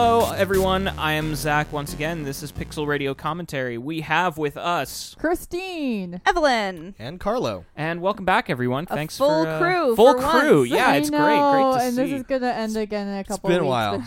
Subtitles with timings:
[0.00, 0.86] Hello, everyone.
[0.86, 2.22] I am Zach once again.
[2.22, 3.78] This is Pixel Radio Commentary.
[3.78, 6.20] We have with us, Christine.
[6.24, 6.94] Evelyn.
[7.00, 7.64] and Carlo.
[7.74, 8.86] and welcome back, everyone.
[8.88, 10.58] A Thanks full for uh, crew Full for crew.
[10.60, 10.70] once.
[10.72, 11.40] Yeah, I it's know, great.
[11.52, 12.02] Great to and see.
[12.04, 13.68] this is gonna end again in a couple been a weeks.
[13.68, 14.04] while.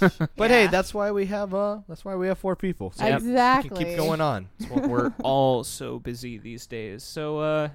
[0.00, 0.70] but- But hey, Yeah.
[0.70, 2.92] that's why we have uh that's why we have four people.
[2.96, 3.20] So Yep.
[3.20, 3.68] we exactly.
[3.68, 4.48] can keep going on.
[4.70, 7.02] We're all so busy these days.
[7.04, 7.68] So, uh,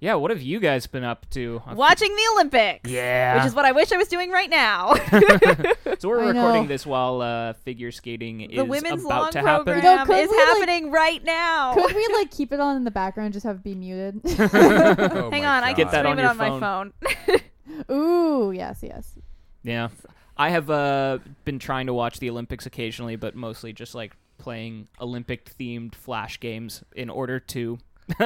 [0.00, 1.62] yeah, what have you guys been up to?
[1.72, 2.90] Watching the Olympics.
[2.90, 3.36] Yeah.
[3.36, 4.94] Which is what I wish I was doing right now.
[5.98, 6.66] so we're I recording know.
[6.68, 9.64] this while uh, figure skating is the women's about long to happen.
[9.64, 11.74] program You know, could is we, like- happening right now.
[11.74, 14.20] Could we like keep it on in the background, just have it be muted?
[14.38, 15.76] Oh Hang my on, I God.
[15.76, 16.92] can Get that stream on it your on my phone.
[17.90, 19.12] Ooh, yes, yes.
[19.62, 19.88] Yeah.
[20.36, 24.88] I have uh, been trying to watch the Olympics occasionally, but mostly just like playing
[25.00, 27.78] Olympic themed flash games in order to.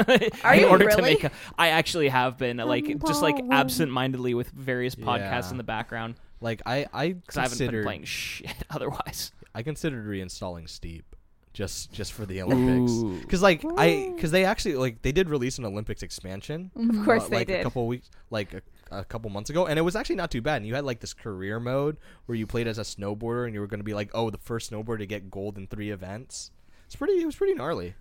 [0.45, 3.61] Are in you order to make a, I actually have been like just like Empower.
[3.61, 5.51] absent-mindedly with various podcasts Yeah.
[5.53, 9.33] in the background Like I I because I haven't been considered playing shit otherwise.
[9.55, 11.05] I considered reinstalling Steep
[11.53, 12.93] just just for the Olympics.
[12.93, 13.21] Ooh.
[13.27, 16.71] Cuz like I cuz they actually like they did release an Olympics expansion.
[16.77, 17.61] Of course uh, they like did.
[17.61, 20.43] a couple weeks like a, a couple months ago and it was actually not too
[20.43, 20.57] bad.
[20.59, 23.61] And you had like this career mode where you played as a snowboarder and you
[23.61, 26.51] were going to be like, "Oh, the first snowboarder to get gold in 3 events."
[26.87, 27.95] It's pretty it was pretty gnarly.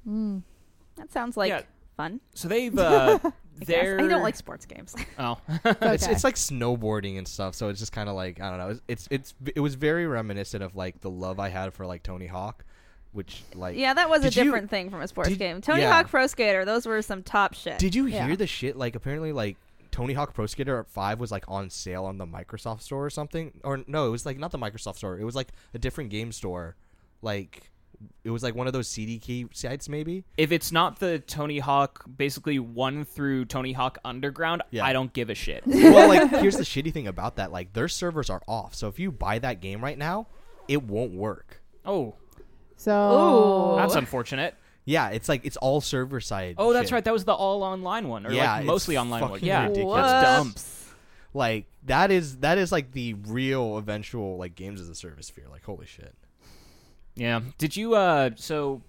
[1.00, 1.62] That sounds like Yeah.
[1.98, 2.20] fun.
[2.36, 3.34] So they've uh, I, guess.
[3.68, 4.96] they're I don't like sports games.
[5.20, 6.12] oh It's Okay.
[6.12, 8.70] it's like snowboarding and stuff, so it's just kind of like I don't know.
[8.70, 12.04] It's, it's it's it was very reminiscent of like the love I had for like
[12.04, 12.64] Tony Hawk,
[13.12, 15.62] which like yeah, that was a Did you- different thing from a sports did- game.
[15.62, 15.92] Tony yeah.
[15.92, 17.80] Hawk Pro Skater, those were some top shit.
[17.80, 18.28] Did you Yeah.
[18.28, 18.76] hear the shit?
[18.78, 19.58] Like apparently, like
[19.92, 23.60] Tony Hawk Pro Skater 5 was like on sale on the Microsoft store or something.
[23.64, 25.18] Or no, it was like not the Microsoft store.
[25.18, 26.76] It was like a different game store.
[27.22, 27.72] Like
[28.24, 30.24] it was like one of those CD key sites, maybe.
[30.38, 34.86] if it's not the Tony Hawk basically one through Tony Hawk Underground, Yeah.
[34.86, 35.64] I don't give a shit.
[35.68, 37.52] well, like here's the shitty thing about that.
[37.52, 40.28] Like their servers are off, so if you buy that game right now,
[40.68, 41.62] it won't work.
[41.86, 42.16] oh,
[42.78, 43.78] So Ooh.
[43.78, 44.56] that's unfortunate.
[44.86, 46.56] Yeah, it's like it's all server side.
[46.58, 46.94] Oh, that's shit.
[46.94, 47.04] right.
[47.06, 49.40] That was the all online one, or Yeah, like it's mostly online one.
[49.44, 50.02] Yeah, ridiculous.
[50.12, 50.48] that's dumb.
[50.48, 50.76] Whoops.
[51.34, 55.46] Like that is that is like the real eventual like games as a service fear.
[55.52, 56.16] Like holy shit.
[57.20, 57.42] Yeah.
[57.58, 58.82] Did you uh so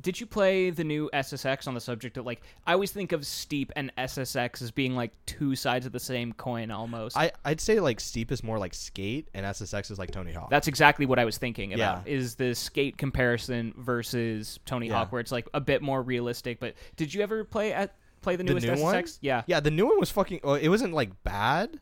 [0.00, 3.26] did you play the new SSX on the subject of like I always think of
[3.26, 7.16] Steep and SSX as being like two sides of the same coin almost.
[7.16, 10.50] I I'd say like Steep is more like Skate and SSX is like Tony Hawk.
[10.50, 12.06] That's exactly what I was thinking about.
[12.06, 12.12] Yeah.
[12.14, 14.94] Is the skate comparison versus Tony Yeah.
[14.94, 18.36] Hawk where it's like a bit more realistic, but did you ever play at play
[18.36, 18.82] the The newest new SSX?
[18.82, 19.04] one?
[19.20, 19.42] Yeah.
[19.46, 20.40] yeah, the new one was fucking.
[20.42, 21.78] Well, it wasn't like bad,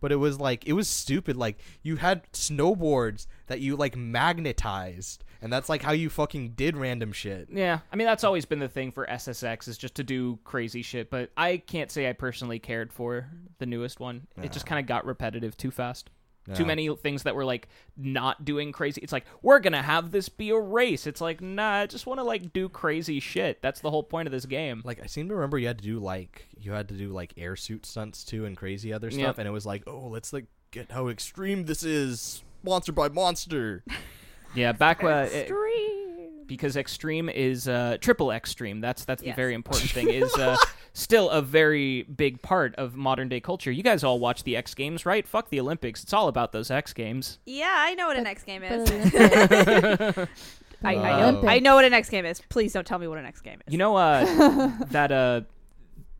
[0.00, 1.36] but it was like it was stupid.
[1.36, 6.76] Like you had snowboards that you like magnetized, and that's like how you fucking did
[6.76, 7.48] random shit.
[7.52, 10.82] Yeah, I mean that's always been the thing for SSX is just to do crazy
[10.82, 13.28] shit, but I can't say I personally cared for
[13.58, 14.26] the newest one.
[14.42, 16.10] It just kind of got repetitive too fast.
[16.54, 19.02] Too many things that were like not doing crazy.
[19.02, 21.06] It's like we're gonna have this be a race.
[21.06, 23.60] It's like nah, I just want to like do crazy shit.
[23.60, 24.80] That's the whole point of this game.
[24.82, 27.34] Like I seem to remember you had to do like you had to do like
[27.36, 29.38] air suit stunts too and crazy other stuff, Yep.
[29.40, 32.42] and it was like oh let's like get how extreme this is.
[32.64, 33.84] Monster by monster.
[34.54, 36.44] Yeah, back uh, it- Extreme.
[36.46, 38.80] because extreme is uh, triple extreme.
[38.80, 39.36] That's that's the Yes.
[39.36, 40.08] very important thing.
[40.08, 40.56] Is uh,
[40.94, 43.70] still a very big part of modern day culture.
[43.70, 45.26] You guys all watch the X Games, right?
[45.28, 46.02] Fuck the Olympics.
[46.02, 47.38] It's all about those X Games.
[47.46, 48.88] Yeah, I know what an X game is.
[50.84, 51.30] I, I Oh.
[51.42, 51.48] know.
[51.48, 52.40] I know what an X game is.
[52.48, 53.72] Please don't tell me what an X game is.
[53.72, 54.24] You know uh,
[54.90, 55.40] that uh,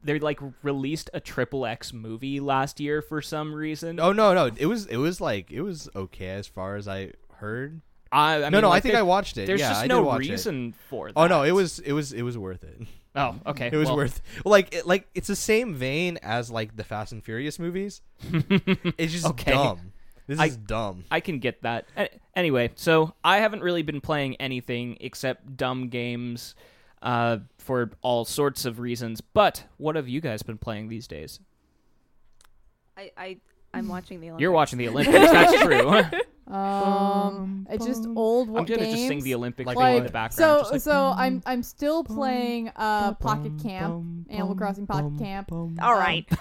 [0.03, 4.00] they like released a triple X movie last year for some reason.
[4.00, 7.12] Oh no no it was it was like it was okay as far as I
[7.37, 7.81] heard.
[8.11, 9.47] I, I no mean, no like, I think I watched it.
[9.47, 10.31] There's yeah, just I no did watch it.
[10.31, 11.15] reason for that.
[11.17, 12.81] Oh no, it was it was it was worth it.
[13.15, 13.69] Oh, okay.
[13.73, 17.12] It was well, worth like it, like it's the same vein as like the Fast
[17.12, 18.00] and Furious movies.
[18.23, 19.53] it's just Okay.
[19.53, 19.93] dumb.
[20.27, 21.05] This I- is dumb.
[21.11, 21.87] I can get that.
[22.37, 26.55] Anyway, so I haven't really been playing anything except dumb games
[27.03, 29.21] uh, for all sorts of reasons.
[29.21, 31.41] But what have you guys been playing these days?
[32.97, 33.37] I, I
[33.73, 34.43] I'm watching the Olympics.
[34.43, 35.31] You're watching the Olympics.
[35.32, 36.21] That's true.
[36.50, 38.95] I'm Um, it's just old Wa- I'm gonna games.
[38.95, 40.67] just sing the Olympics Like thing in the background.
[40.67, 45.53] So like, so I'm I'm still playing uh Pocket Camp, Animal Crossing Pocket Camp.
[45.53, 46.27] All right.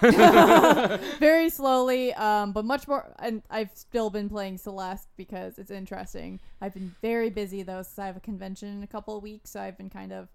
[1.18, 3.12] Very slowly, um, but much more.
[3.18, 6.40] And I've still been playing Celeste because it's interesting.
[6.60, 9.50] I've been very busy though, since I have a convention in a couple of weeks.
[9.50, 10.28] So I've been kind of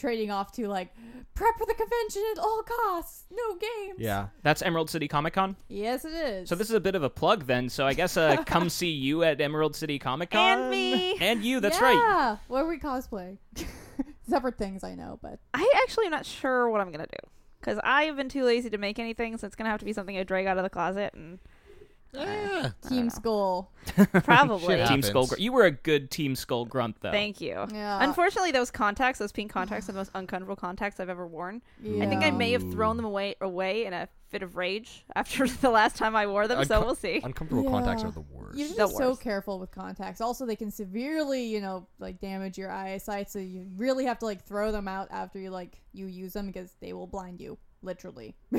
[0.00, 0.94] trading off to like
[1.34, 3.98] prep for the convention at all costs, no games.
[3.98, 4.28] Yeah.
[4.42, 5.56] That's Emerald City Comic Con.
[5.68, 6.48] Yes, it is.
[6.48, 7.68] So this is a bit of a plug then.
[7.68, 10.58] So I guess uh, come see you at Emerald City Comic Con.
[10.58, 11.16] And me.
[11.20, 11.60] And you.
[11.60, 11.84] That's yeah.
[11.84, 11.94] right.
[11.94, 13.38] Yeah, where we cosplay?
[14.28, 17.28] Separate things I know, but I actually am not sure what I'm gonna do
[17.60, 20.16] because I've been too lazy to make anything, so it's gonna have to be something
[20.16, 21.38] I drag out of the closet and
[22.12, 22.70] Yeah.
[22.88, 23.08] Team.
[23.10, 23.70] Skull.
[24.24, 24.66] probably.
[24.76, 25.06] Team happens.
[25.06, 25.26] Skull.
[25.28, 27.10] Gr- You were a good Team Skull Grunt though.
[27.10, 27.66] Thank you.
[27.72, 28.02] Yeah.
[28.04, 31.62] Unfortunately, those contacts, those pink contacts, are the most uncomfortable contacts I've ever worn.
[31.84, 35.46] I think I may have thrown them away away in a fit of rage after
[35.60, 36.64] the last time I wore them.
[36.64, 37.20] so we'll see.
[37.22, 38.58] Uncomfortable contacts are the worst.
[38.58, 40.20] You have to be so careful with contacts.
[40.20, 43.30] Also, they can severely, you know, like damage your eyesight.
[43.30, 46.46] So you really have to like throw them out after you like you use them
[46.48, 48.36] because they will blind you, literally.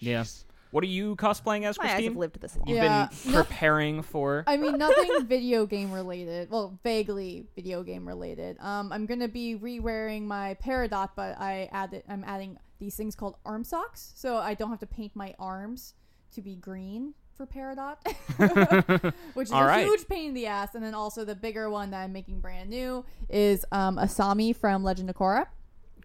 [0.00, 0.24] Yeah.
[0.70, 2.68] What are you cosplaying as, My eyes have lived this long.
[2.68, 3.08] You've Yeah.
[3.24, 4.44] been No- preparing for.
[4.46, 6.50] I mean, nothing video game related.
[6.50, 8.56] Well, vaguely video game related.
[8.60, 12.02] Um, I'm gonna be re-wearing my Peridot, but I added.
[12.08, 15.94] I'm adding these things called arm socks, so I don't have to paint my arms
[16.32, 17.96] to be green for Peridot,
[19.34, 19.84] which is All a right.
[19.86, 20.74] huge pain in the ass.
[20.74, 24.82] And then also the bigger one that I'm making brand new is um, Asami from
[24.84, 25.46] Legend of Korra.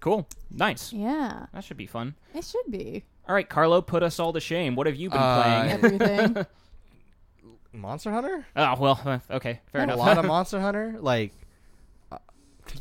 [0.04, 0.28] Cool.
[0.52, 0.92] Nice.
[0.92, 2.16] Yeah, That should be fun.
[2.36, 4.76] it should be All right, Carlo, put us all to shame.
[4.76, 5.72] What have you been Uh, playing?
[6.02, 6.46] everything.
[7.72, 8.46] Monster Hunter?
[8.56, 9.98] Oh well, uh, okay, fair a enough.
[10.00, 10.98] lot of Monster Hunter?
[11.00, 11.32] Like,
[12.12, 12.18] uh,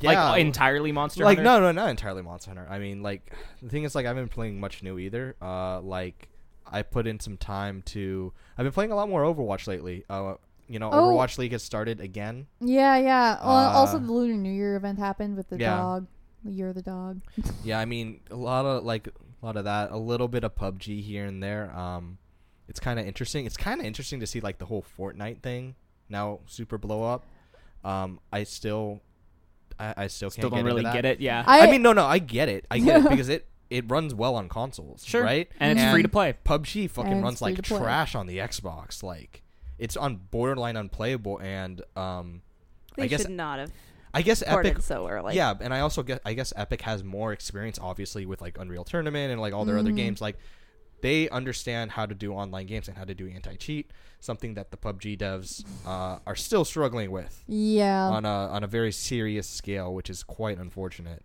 [0.03, 0.35] like yeah.
[0.37, 1.43] entirely Monster Hunter.
[1.43, 1.61] like Hunter.
[1.63, 2.67] no, no, not entirely Monster Hunter.
[2.69, 3.33] I mean, like
[3.63, 5.37] the thing is, like I haven't been playing much new either.
[5.41, 6.29] Uh, like
[6.67, 8.33] I put in some time to.
[8.59, 10.05] I've been playing a lot more Overwatch lately.
[10.11, 10.35] Uh,
[10.69, 11.11] you know, Oh.
[11.13, 12.47] Overwatch League has started again.
[12.61, 13.39] yeah, yeah.
[13.45, 15.77] Well, also Uh, the Lunar New Year event happened with the Yeah.
[15.77, 16.07] dog.
[16.45, 17.21] The year the dog.
[17.65, 20.55] Yeah, I mean, a lot of like a lot of that, a little bit of
[20.55, 21.75] PUBG here and there.
[21.77, 22.19] Um,
[22.69, 23.47] it's kind of interesting.
[23.47, 25.75] It's kind of interesting to see like the whole Fortnite thing
[26.09, 27.25] now super blow up.
[27.85, 29.01] Um, I still,
[29.79, 30.95] I, I still can't Still don't really that.
[30.95, 31.21] get it.
[31.21, 32.67] Yeah, I, mean, no, no, I get it.
[32.71, 35.25] I get it because it it runs well on consoles, sure.
[35.25, 35.51] right?
[35.59, 36.35] and it's free to play.
[36.45, 39.03] PUBG fucking runs like trash on the Xbox.
[39.03, 39.43] Like
[39.79, 42.43] it's on borderline unplayable, and um,
[42.97, 43.73] They I guess should not have
[44.15, 44.83] I guess Epic.
[44.83, 45.35] so early.
[45.37, 48.85] yeah, and I also get I guess Epic has more experience, obviously, with like Unreal
[48.85, 49.97] Tournament and like all their other Mhm.
[49.97, 50.21] games.
[50.21, 50.37] Like
[51.01, 54.71] they understand how to do online games and how to do anti cheat, something that
[54.71, 58.09] the PUBG devs uh, are still struggling with Yeah.
[58.09, 61.25] on a on a very serious scale, which is quite unfortunate.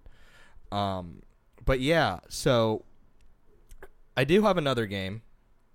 [0.72, 1.22] Um,
[1.66, 2.86] but yeah, so
[4.16, 5.22] I do have another game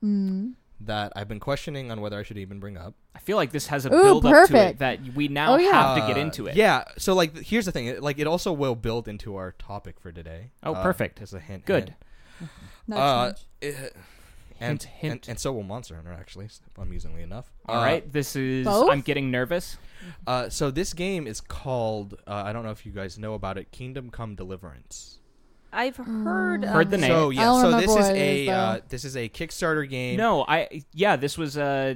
[0.02, 0.54] Mm.
[0.86, 2.94] That I've been questioning on whether I should even bring up.
[3.14, 4.78] I feel like this has a Ooh, build up to it perfect.
[4.80, 5.72] that we now Oh, yeah.
[5.72, 6.56] have to get into it.
[6.56, 6.84] Yeah.
[6.98, 7.86] So like, th- here's the thing.
[7.86, 10.50] it- Like, it also will build into our topic for today.
[10.62, 11.20] Oh, Uh, perfect.
[11.22, 11.64] As a hint.
[11.66, 11.94] Good.
[12.38, 12.50] hint.
[12.88, 13.40] Nudge, Uh, nudge.
[13.60, 13.96] it-
[14.60, 15.12] and, Hint, hint.
[15.26, 16.48] And, and so will Monster Hunter, actually,
[16.78, 17.50] amusingly enough.
[17.66, 18.64] All Uh, right, this is.
[18.64, 18.90] Both?
[18.92, 19.76] I'm getting nervous.
[20.24, 22.14] Uh, so this game is called.
[22.28, 23.72] Uh, I don't know if you guys know about it.
[23.72, 25.18] Kingdom Come Deliverance.
[25.72, 26.64] I've heard.
[26.64, 27.10] Heard of the name.
[27.10, 27.60] So yeah.
[27.60, 30.16] So this is a uh, this is a Kickstarter game.
[30.16, 30.82] No, I.
[30.92, 31.56] Yeah, this was.
[31.56, 31.94] Uh,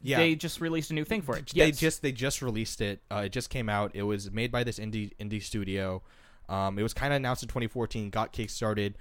[0.00, 0.18] Yeah.
[0.18, 1.48] They just released a new thing for it.
[1.54, 1.78] They Yes.
[1.78, 3.02] just they just released it.
[3.10, 3.90] Uh, it just came out.
[3.94, 6.02] It was made by this indie indie studio.
[6.48, 8.08] Um, it was kind of announced in 2014.
[8.10, 8.94] Got kickstarted.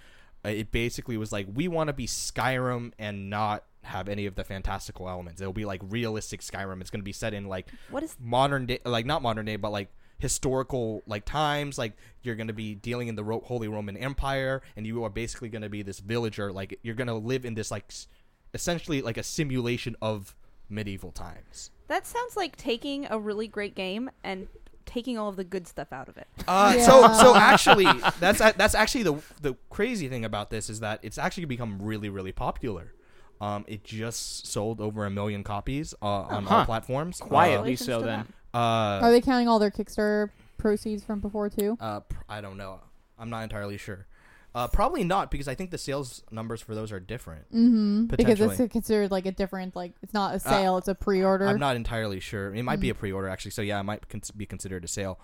[0.46, 4.36] Uh, it basically was like we want to be Skyrim and not have any of
[4.36, 5.40] the fantastical elements.
[5.40, 6.82] It'll be like realistic Skyrim.
[6.82, 8.16] It's going to be set in like What is?
[8.20, 9.90] modern day, like not modern day, but like
[10.20, 11.78] historical like times.
[11.78, 11.94] Like
[12.24, 15.50] you're going to be dealing in the Ro- Holy Roman Empire, and you are basically
[15.50, 16.52] going to be this villager.
[16.52, 18.08] Like you're going to live in this like s-
[18.54, 20.36] essentially like a simulation of
[20.70, 21.72] medieval times.
[21.88, 24.48] That sounds like taking a really great game and
[24.86, 26.28] taking all of the good stuff out of it.
[26.48, 26.86] Uh, Yeah.
[26.86, 27.86] So so actually,
[28.20, 32.10] that's that's actually the the crazy thing about this is that it's actually become really
[32.10, 32.94] really popular.
[33.40, 36.56] Um, it just sold over a million copies uh, on Huh.
[36.56, 37.20] all platforms.
[37.20, 38.00] quietly Congratulations so.
[38.02, 38.34] Then them.
[38.58, 41.78] Uh, Are they counting all their Kickstarter proceeds from before too?
[41.80, 42.80] uh, pr- I don't know.
[43.20, 44.08] I'm not entirely sure.
[44.56, 47.44] Uh, probably not because I think the sales numbers for those are different.
[47.54, 48.06] Mm-hmm.
[48.06, 51.46] Because it's considered like a different, like it's not a sale, it's a pre-order.
[51.48, 52.56] I'm not entirely sure.
[52.56, 53.00] It might be a Mm.
[53.00, 53.52] pre-order actually.
[53.52, 54.04] So yeah, it might
[54.36, 55.20] be considered a sale.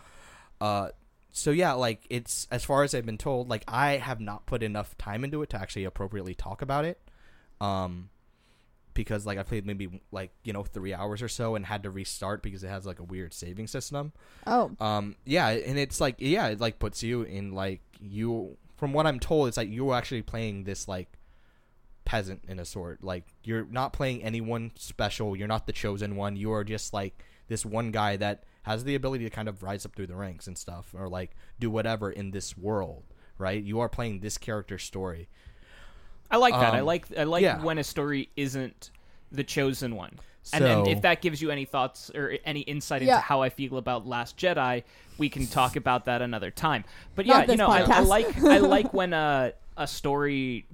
[0.61, 0.89] Uh,
[1.31, 4.61] so yeah, like it's as far as I've been told, like I have not put
[4.61, 6.99] enough time into it to actually appropriately talk about it.
[7.59, 8.09] Um,
[8.93, 11.89] because like I played maybe like you know three hours or so and had to
[11.89, 14.13] restart because it has like a weird saving system.
[14.47, 18.57] oh, Um, yeah, and it's like yeah, it like puts you in like you.
[18.75, 21.17] From what I'm told, it's like you're actually playing this like
[22.05, 23.03] peasant in a sort.
[23.03, 25.35] Like you're not playing anyone special.
[25.35, 26.35] You're not the chosen one.
[26.35, 29.85] You are just like this one guy that has the ability to kind of rise
[29.85, 33.03] up through the ranks and stuff, or like do whatever in this world.
[33.37, 33.63] Right?
[33.63, 35.27] You are playing this character's story.
[36.31, 36.73] I like that.
[36.73, 37.05] I Um, like.
[37.17, 37.61] I like yeah.
[37.61, 38.89] when a story isn't
[39.31, 40.19] the chosen one.
[40.51, 43.21] And then if that gives you any thoughts or any insight into Yeah.
[43.21, 44.83] how I feel about Last Jedi,
[45.17, 46.83] we can talk about that another time.
[47.15, 50.65] But yeah, you know, I, I like I like when a a story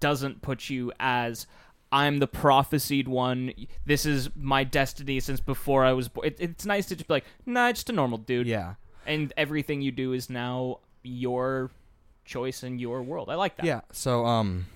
[0.00, 1.46] doesn't put you as
[1.90, 3.54] I'm the prophesied one.
[3.86, 6.26] This is my destiny since before I was born.
[6.26, 8.46] It, it's nice to just be like, nah, just a normal dude.
[8.46, 8.74] Yeah.
[9.06, 11.70] And everything you do is now your
[12.26, 13.30] choice in your world.
[13.30, 13.64] I like that.
[13.66, 13.80] Yeah.
[13.92, 14.66] So um,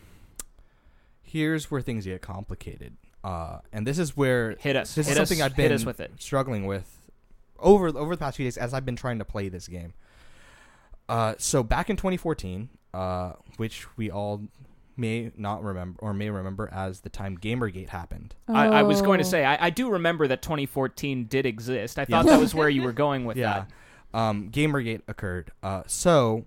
[1.29, 2.97] here's where things get complicated.
[3.25, 4.95] Uh, and this is where Hit us.
[4.95, 6.13] This hit is something us, I've been hit us with it.
[6.19, 7.11] struggling with
[7.59, 9.93] over over the past few days as I've been trying to play this game.
[11.09, 14.43] Uh, so back in 2014, uh, which we all
[14.97, 18.35] may not remember or may remember as the time GamerGate happened.
[18.49, 19.29] I, I was going to Oh.
[19.31, 21.99] say I, I do remember that 2014 did exist.
[21.99, 22.07] I Yeah.
[22.23, 23.65] thought that was where you were going with yeah.
[24.13, 24.19] that.
[24.19, 25.51] Um, GamerGate occurred.
[25.63, 26.47] Uh, so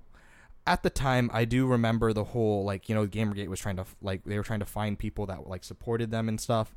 [0.68, 3.86] at the time, I do remember the whole like you know GamerGate was trying to
[4.02, 6.76] like they were trying to find people that like supported them and stuff,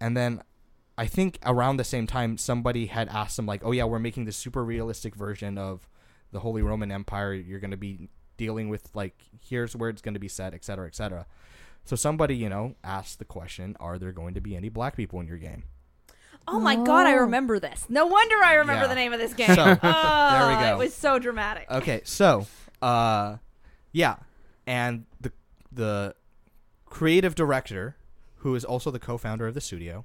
[0.00, 0.42] and then
[0.98, 4.26] I think around the same time somebody had asked them like, oh yeah, we're making
[4.26, 5.88] this super realistic version of
[6.32, 7.32] the Holy Roman Empire.
[7.32, 10.64] You're going to be dealing with like here's where it's going to be set, et
[10.64, 11.26] cetera, et cetera.
[11.84, 15.20] So somebody you know asked the question, are there going to be any black people
[15.20, 15.64] in your game?
[16.48, 17.20] Oh my god, I Oh.
[17.20, 17.86] remember this.
[17.88, 18.88] No wonder I remember Yeah.
[18.88, 19.54] the name of this game.
[19.54, 20.74] So, oh, there we oh, go.
[20.74, 21.70] It was so dramatic.
[21.70, 22.46] Okay, so
[22.82, 23.36] uh
[23.92, 24.16] yeah,
[24.66, 25.32] and the
[25.70, 26.14] the
[26.86, 27.96] creative director
[28.36, 30.04] who is also the co-founder of the studio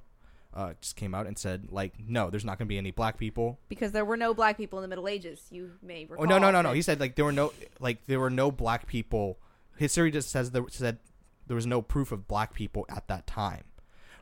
[0.54, 3.18] uh just came out and said like no, there's not going to be any black
[3.18, 3.58] people.
[3.68, 5.46] Because there were no black people in the Middle Ages.
[5.50, 6.24] You may recall.
[6.24, 6.72] Oh no, no, no, no.
[6.72, 9.38] He said like there were no like there were no black people.
[9.76, 10.98] History just says there said
[11.46, 13.64] there was no proof of black people at that time.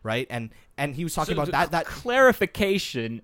[0.02, 0.26] Right?
[0.30, 3.22] And and he was talking So about that that clarification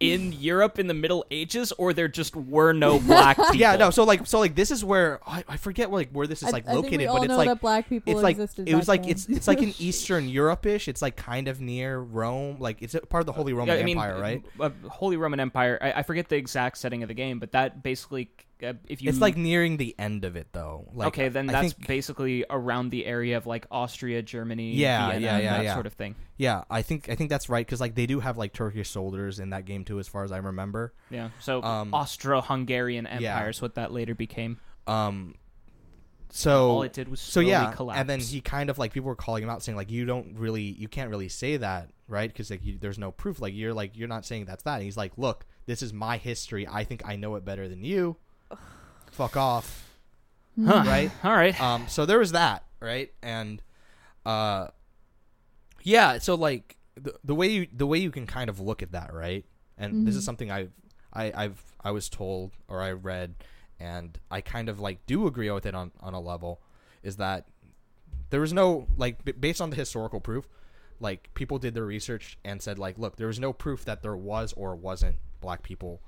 [0.00, 3.56] in Europe in the Middle Ages, or there just were no black people.
[3.56, 3.90] yeah, no.
[3.90, 6.52] So like, so like, this is where I, I forget like where this is I-
[6.52, 8.68] like I think located, we but it's know like that black people it's like existed
[8.68, 9.10] it was like then.
[9.10, 10.86] it's it's like in Eastern Europe-ish.
[10.88, 12.58] It's like kind of near Rome.
[12.60, 14.44] Like it's a part of the Holy Roman Yeah, I mean, Empire, right?
[14.60, 15.78] uh, Holy Roman Empire.
[15.82, 18.30] I, I forget the exact setting of the game, but that basically,
[18.62, 20.88] uh, if you It's like nearing the end of it, though.
[20.92, 25.10] Like, okay, then I that's think, basically around the area of like Austria, Germany, Yeah,
[25.10, 25.74] Vienna, yeah, yeah, that yeah.
[25.74, 26.14] sort of thing.
[26.36, 26.64] yeah.
[26.70, 29.50] I think I think that's right because like they do have like Turkish soldiers in
[29.50, 30.92] that game too, as far as I remember.
[31.10, 31.30] Yeah.
[31.40, 34.58] So Um, Austro-Hungarian Empire is what that later became.
[34.86, 35.34] Um,
[36.30, 38.00] so All it did was so slowly yeah, collapse.
[38.00, 40.36] and then he kind of like people were calling him out saying like you don't
[40.38, 43.72] really you can't really say that right because like you, there's no proof like you're
[43.72, 44.74] like you're not saying that's that.
[44.74, 46.66] And he's like, look, this is my history.
[46.70, 48.16] I think I know it better than you.
[49.12, 49.84] Fuck off.
[50.64, 50.82] Huh.
[50.86, 51.10] right?
[51.22, 51.58] All right.
[51.60, 53.62] um so there was that right and
[54.26, 54.68] uh
[55.82, 58.92] yeah so like the, the way you the way you can kind of look at
[58.92, 59.44] that right
[59.76, 60.26] and this is Mhm.
[60.26, 60.72] something i've
[61.12, 63.36] I, i've i was told or i read
[63.78, 66.60] and i kind of like do agree with it on on a level
[67.02, 67.46] is that
[68.30, 70.48] there was no like b- based on the historical proof
[71.00, 74.16] like people did their research and said like look there was no proof that there
[74.16, 76.00] was or wasn't black people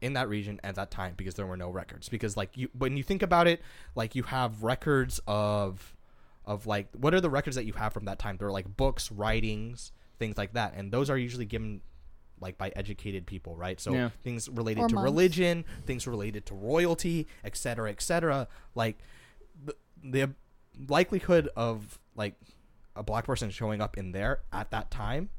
[0.00, 2.08] in that region at that time because there were no records.
[2.08, 3.62] Because like you when you think about it
[3.94, 5.96] like you have records of
[6.44, 8.36] of like what are the records that you have from that time?
[8.36, 10.74] There are like books writings things like that.
[10.76, 11.80] And those are usually given
[12.40, 13.80] like by educated people right?
[13.80, 14.10] So Yeah.
[14.22, 15.04] things related Or to monks.
[15.04, 18.98] religion things related to royalty etc etc like
[19.64, 19.74] the,
[20.04, 20.30] the
[20.88, 22.34] likelihood of like
[22.94, 25.30] a black person showing up in there at that time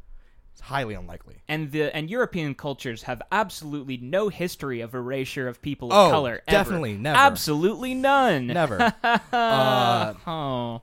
[0.57, 5.61] is highly unlikely and the and European cultures have absolutely no history of erasure of
[5.61, 6.41] people Oh, of color.
[6.47, 6.57] ever.
[6.57, 7.17] definitely never.
[7.17, 8.47] Absolutely none.
[8.47, 10.81] never uh, oh.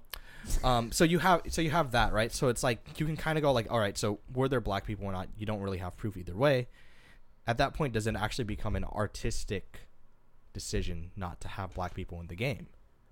[0.62, 2.30] Um, so you have so you have that right.
[2.30, 4.86] So it's like you can kind of go like, all right, so were there black
[4.86, 5.28] people or not?
[5.38, 6.68] You don't really have proof either way.
[7.46, 9.88] At that point, does it actually become an artistic
[10.52, 12.66] decision not to have black people in the game?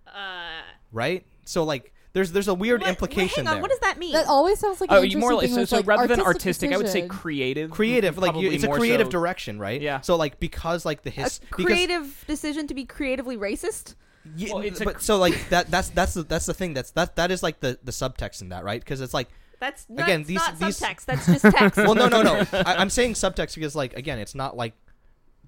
[0.07, 0.61] Uh,
[0.93, 1.25] Right.
[1.47, 3.63] So like, there's there's a weird what- implication hang on, there.
[3.63, 4.13] What does that mean?
[4.13, 6.21] That always sounds like Oh, an you more like interesting so, so like, rather than
[6.21, 7.71] artistic artistic, I would say creative.
[7.71, 9.81] creative, like you, it's a creative so- direction, right?
[9.81, 10.01] Yeah.
[10.01, 13.95] So like because like the a his because- creative decision to be creatively racist.
[14.37, 16.93] Yeah, Well, it's but cr- so like that that's that's the, that's the thing that's
[16.93, 19.29] that that is like the the subtext in that right because it's like
[19.59, 21.05] That's Again, these- not these- subtext.
[21.07, 21.77] That's just text.
[21.77, 24.75] well no no no I, I'm saying subtext because like again it's not like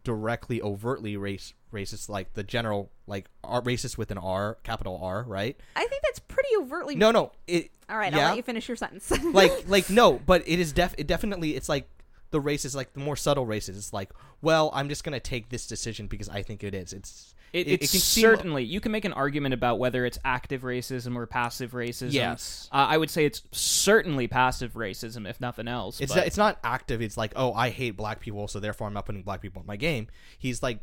[0.04, 5.24] directly overtly race racist like the general like R, racist with an R capital R
[5.26, 6.94] right I think that's pretty overtly.
[6.94, 9.10] no no it All right, yeah I'll let you finish your sentence.
[9.32, 11.88] like like no but it is def it definitely it's like
[12.30, 14.10] the racist like the more subtle racist it's like
[14.42, 17.70] well I'm just gonna take this decision because I think it is it's It, it-
[17.70, 21.14] it it's can seem- certainly you can make an argument about whether it's active racism
[21.16, 22.12] or passive racism.
[22.12, 22.68] Yes.
[22.72, 26.00] uh, I would say it's certainly passive racism, if nothing else.
[26.00, 27.00] It's but- it's not active.
[27.00, 29.66] It's like, oh, I hate black people, so therefore I'm not putting black people in
[29.66, 30.08] my game.
[30.38, 30.80] He's like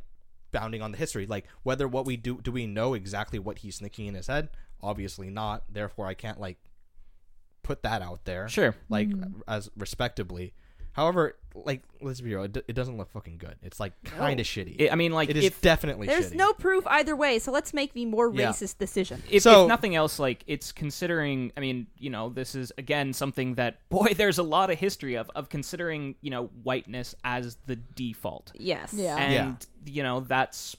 [0.52, 1.26] bounding on the history.
[1.26, 4.50] Like whether what we do do we know exactly what he's thinking in his head?
[4.82, 5.64] Obviously not.
[5.70, 6.58] Therefore I can't like
[7.64, 8.76] put that out there, Sure.
[8.90, 9.10] like
[9.48, 10.54] as respectably.
[10.94, 13.56] However, like let's be real, it, d- it doesn't look fucking good.
[13.64, 14.90] It's like kind of shitty.
[14.90, 16.36] I I mean, like it is if definitely There's shitty.
[16.36, 18.50] no proof either way, so let's make the more Yeah.
[18.50, 19.24] racist decision.
[19.30, 21.52] if, So- if nothing else, like it's considering.
[21.56, 25.16] I mean, you know, this is again something that boy, there's a lot of history
[25.16, 28.94] of of considering you know whiteness as the default, Yes.
[28.94, 29.16] Yeah.
[29.18, 30.76] and you know that's.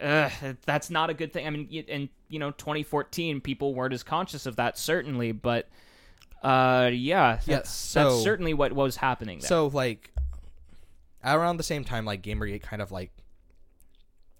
[0.00, 0.28] Uh,
[0.66, 1.46] that's not a good thing.
[1.46, 5.68] I mean, y- in you know, 2014, people weren't as conscious of that, certainly, but
[6.42, 9.48] uh, yeah, that's, Yeah, so- that's certainly what was happening there.
[9.48, 10.10] So like
[11.24, 13.12] around the same time, like Gamergate kind of like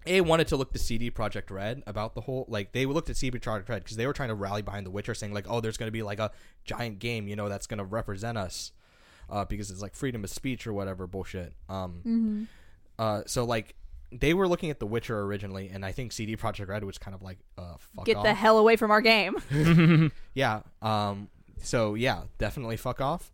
[0.06, 3.16] a wanted to look to CD Projekt Red about the whole like they looked at
[3.16, 5.60] CD Projekt Red because they were trying to rally behind The Witcher, saying like, oh,
[5.60, 6.30] there's going to be like a
[6.64, 8.72] giant game, you know, that's going to represent us
[9.28, 11.52] uh, because it's like freedom of speech or whatever bullshit.
[11.68, 12.48] Um,
[12.98, 13.74] uh, so like
[14.10, 17.14] they were looking at The Witcher originally, and I think CD Projekt Red was kind
[17.14, 18.24] of like, uh, fuck Get off.
[18.24, 19.36] the hell away from our game.
[20.34, 20.62] Yeah.
[20.80, 21.28] Um.
[21.62, 23.32] So yeah, definitely fuck off.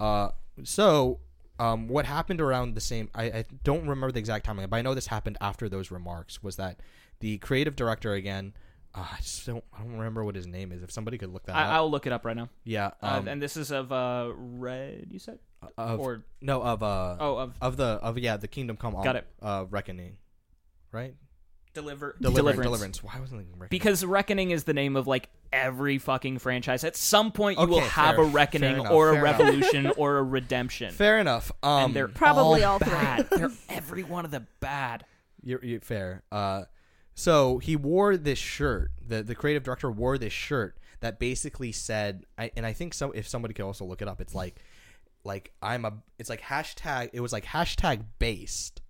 [0.00, 0.30] Uh.
[0.64, 1.20] So,
[1.58, 3.08] um, what happened around the same?
[3.14, 6.42] I, I don't remember the exact timeline, but I know this happened after those remarks.
[6.42, 6.80] Was that
[7.20, 8.52] the creative director again?
[8.94, 9.64] Uh, I just don't.
[9.72, 10.82] I don't remember what his name is.
[10.82, 11.72] If somebody could look that I, up.
[11.72, 12.50] I'll look it up right now.
[12.64, 12.90] yeah.
[13.02, 13.28] Uh, Um.
[13.28, 15.06] and this is of uh, Red.
[15.10, 15.38] You said
[15.78, 19.16] of, or no of uh oh of of the of yeah the Kingdom Come Got
[19.16, 19.26] it.
[19.40, 20.18] uh reckoning,
[20.90, 21.14] right?
[21.74, 22.60] Deliver Deliverance.
[22.62, 23.02] Deliverance.
[23.02, 23.68] Why wasn't I thinking reckoning?
[23.70, 26.84] Because Reckoning is the name of like every fucking franchise.
[26.84, 28.24] At some point, you will have fair.
[28.24, 29.38] a Reckoning Fair enough, or a fair enough.
[29.40, 30.92] Revolution or a Redemption.
[30.92, 31.50] Fair enough.
[31.62, 31.84] Um.
[31.84, 32.90] and they're Probably all all three.
[32.90, 33.28] bad.
[33.30, 35.04] they're every one of the bad.
[35.42, 36.22] You're, you're fair.
[36.30, 36.64] Uh,
[37.14, 38.90] so he wore this shirt.
[39.06, 43.10] The the creative director wore this shirt that basically said, I, and I think so.
[43.12, 44.56] If somebody could also look it up, it's like,
[45.24, 45.94] like I'm a.
[46.18, 47.10] It's like hashtag.
[47.12, 48.82] It was like hashtag based,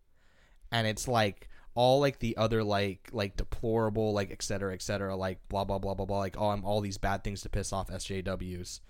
[0.70, 5.16] and it's like all like the other like like deplorable like et cetera et cetera
[5.16, 7.72] like blah blah blah blah blah like oh I'm all these bad things to piss
[7.72, 8.80] off SJWs.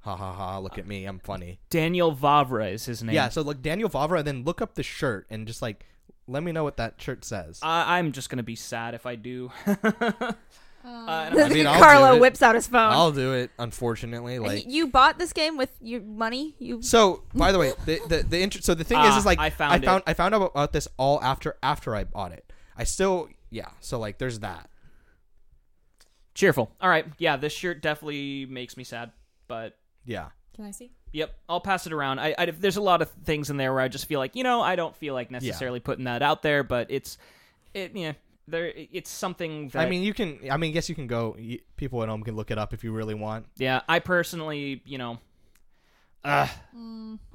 [0.00, 0.58] Ha ha ha!
[0.58, 1.60] Look at me, I'm funny.
[1.68, 3.14] Daniel Vavra is his name.
[3.14, 5.84] Yeah, so like Daniel Vavra, then look up the shirt and just like
[6.26, 7.58] let me know what that shirt says.
[7.62, 9.52] I, I'm just gonna be sad if I do.
[10.82, 12.92] Uh, I mean, I'll Carlo whips out his phone.
[12.92, 13.50] I'll do it.
[13.58, 16.54] Unfortunately, like you bought this game with your money.
[16.58, 17.22] You so.
[17.34, 19.50] By the way, the the, the inter- so the thing is, Ah, is like I
[19.50, 22.50] found I found I found out about this all after after I bought it.
[22.76, 23.68] I still yeah.
[23.80, 24.70] So like, there's that.
[26.34, 26.72] cheerful.
[26.80, 29.12] All right, yeah, this shirt definitely makes me sad,
[29.48, 30.28] but Yeah.
[30.54, 30.92] Can I see?
[31.12, 32.20] Yep, I'll pass it around.
[32.20, 34.44] I, I there's a lot of things in there where I just feel like you
[34.44, 37.18] know I don't feel like necessarily putting that out there, but it's
[37.74, 38.12] it yeah
[38.50, 40.38] there it's something that I mean, you can.
[40.50, 41.36] I mean, I guess you can go.
[41.38, 43.46] You, people at home can look it up if you really want.
[43.56, 45.18] yeah I personally you know
[46.24, 46.48] uh,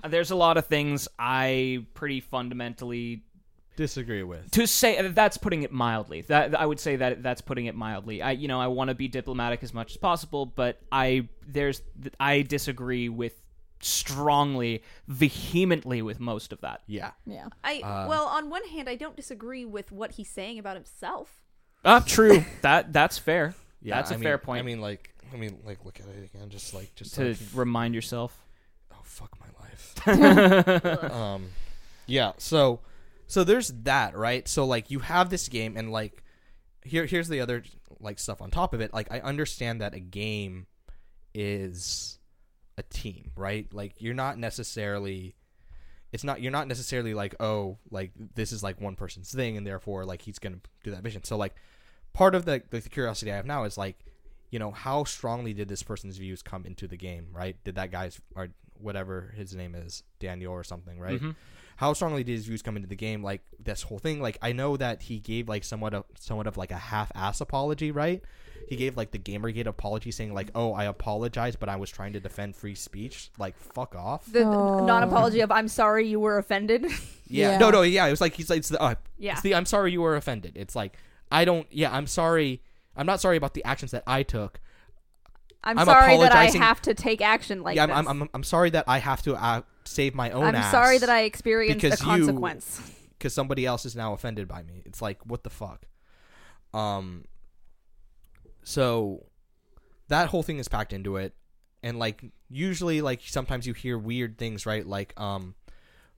[0.07, 3.23] there's a lot of things I pretty fundamentally
[3.75, 4.51] Disagree with.
[4.51, 6.21] to say that's putting it mildly.
[6.21, 8.21] That I would say that that's putting it mildly.
[8.21, 11.81] I you know I want to be diplomatic as much as possible, but I there's
[12.19, 13.33] I disagree with
[13.81, 16.81] strongly, vehemently with most of that.
[16.87, 17.11] Yeah.
[17.25, 17.47] Yeah.
[17.63, 21.43] I Uh, well, on one hand, I don't disagree with what he's saying about himself.
[21.83, 22.43] Ah, true.
[22.61, 23.55] that that's fair.
[23.81, 23.95] Yeah.
[23.95, 26.31] that's a I mean- fair point I mean, like, I mean, like, look at it
[26.33, 26.49] again.
[26.49, 28.37] Just like, just to like, remind yourself.
[28.91, 31.11] oh fuck my life.
[31.11, 31.49] um,
[32.05, 32.33] yeah.
[32.37, 32.79] So,
[33.27, 34.47] so there's that, right?
[34.47, 36.23] So like, you have this game, and like,
[36.83, 37.63] here, here's the other
[37.99, 38.93] like stuff on top of it.
[38.93, 40.67] Like, I understand that a game
[41.33, 42.19] is
[42.77, 43.71] a team, right?
[43.73, 45.35] Like, you're not necessarily.
[46.11, 49.67] It's not you're not necessarily like oh like this is like one person's thing and
[49.67, 51.25] therefore like he's gonna do that vision.
[51.25, 51.55] So like
[52.13, 53.97] part of the like the curiosity I have now is like
[54.49, 57.91] you know how strongly did this person's views come into the game right did that
[57.91, 58.47] guy's or
[58.79, 61.35] whatever his name is daniel or something right Mhm.
[61.77, 64.53] how strongly did his views come into the game like this whole thing like i
[64.53, 68.23] know that he gave like somewhat of somewhat of like a half-ass apology right
[68.67, 72.13] he gave like the gamergate apology saying like oh i apologize but i was trying
[72.13, 74.85] to defend free speech like fuck off The Oh.
[74.85, 76.83] non-apology of "I'm sorry you were offended."
[77.27, 77.51] yeah.
[77.51, 77.57] Yeah.
[77.57, 79.33] no no yeah it was like he's like it's the, uh, Yeah.
[79.33, 80.97] it's the i'm sorry you were offended it's like
[81.31, 82.61] i don't yeah i'm sorry
[82.95, 84.59] i'm not sorry about the actions that i took
[85.67, 87.95] I'm, I'm sorry that I have to take action like yeah, this.
[87.95, 90.69] I'm, I'm, I'm sorry that I have to uh, save my own I'm ass.
[90.69, 92.79] sorry that I experienced because a consequence.
[93.17, 94.83] because somebody else is now offended by me.
[94.85, 95.85] It's like what the fuck.
[96.71, 97.25] Um.
[98.65, 99.27] So,
[100.09, 101.33] that whole thing is packed into it,
[101.81, 104.85] and like usually, like sometimes you hear weird things, right?
[104.85, 105.55] Like, um,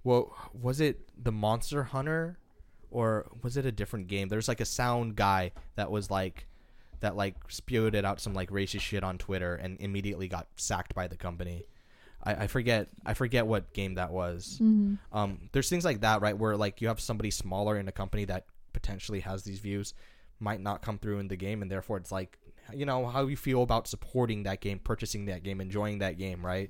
[0.03, 2.39] well, was it the Monster Hunter,
[2.89, 4.29] or was it a different game?
[4.29, 6.47] There's like a sound guy that was like.
[7.01, 10.95] That like spewed it out some like racist shit on Twitter and immediately got sacked
[10.95, 11.67] by the company.
[12.23, 14.57] I, I forget I forget what game that was.
[15.11, 16.35] Um, there's things like that, right?
[16.35, 19.93] Where like you have somebody smaller in a company that potentially has these views,
[20.39, 22.37] might not come through in the game, and therefore it's like,
[22.73, 26.45] you know how you feel about supporting that game, purchasing that game, enjoying that game,
[26.45, 26.69] right?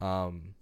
[0.00, 0.54] Um,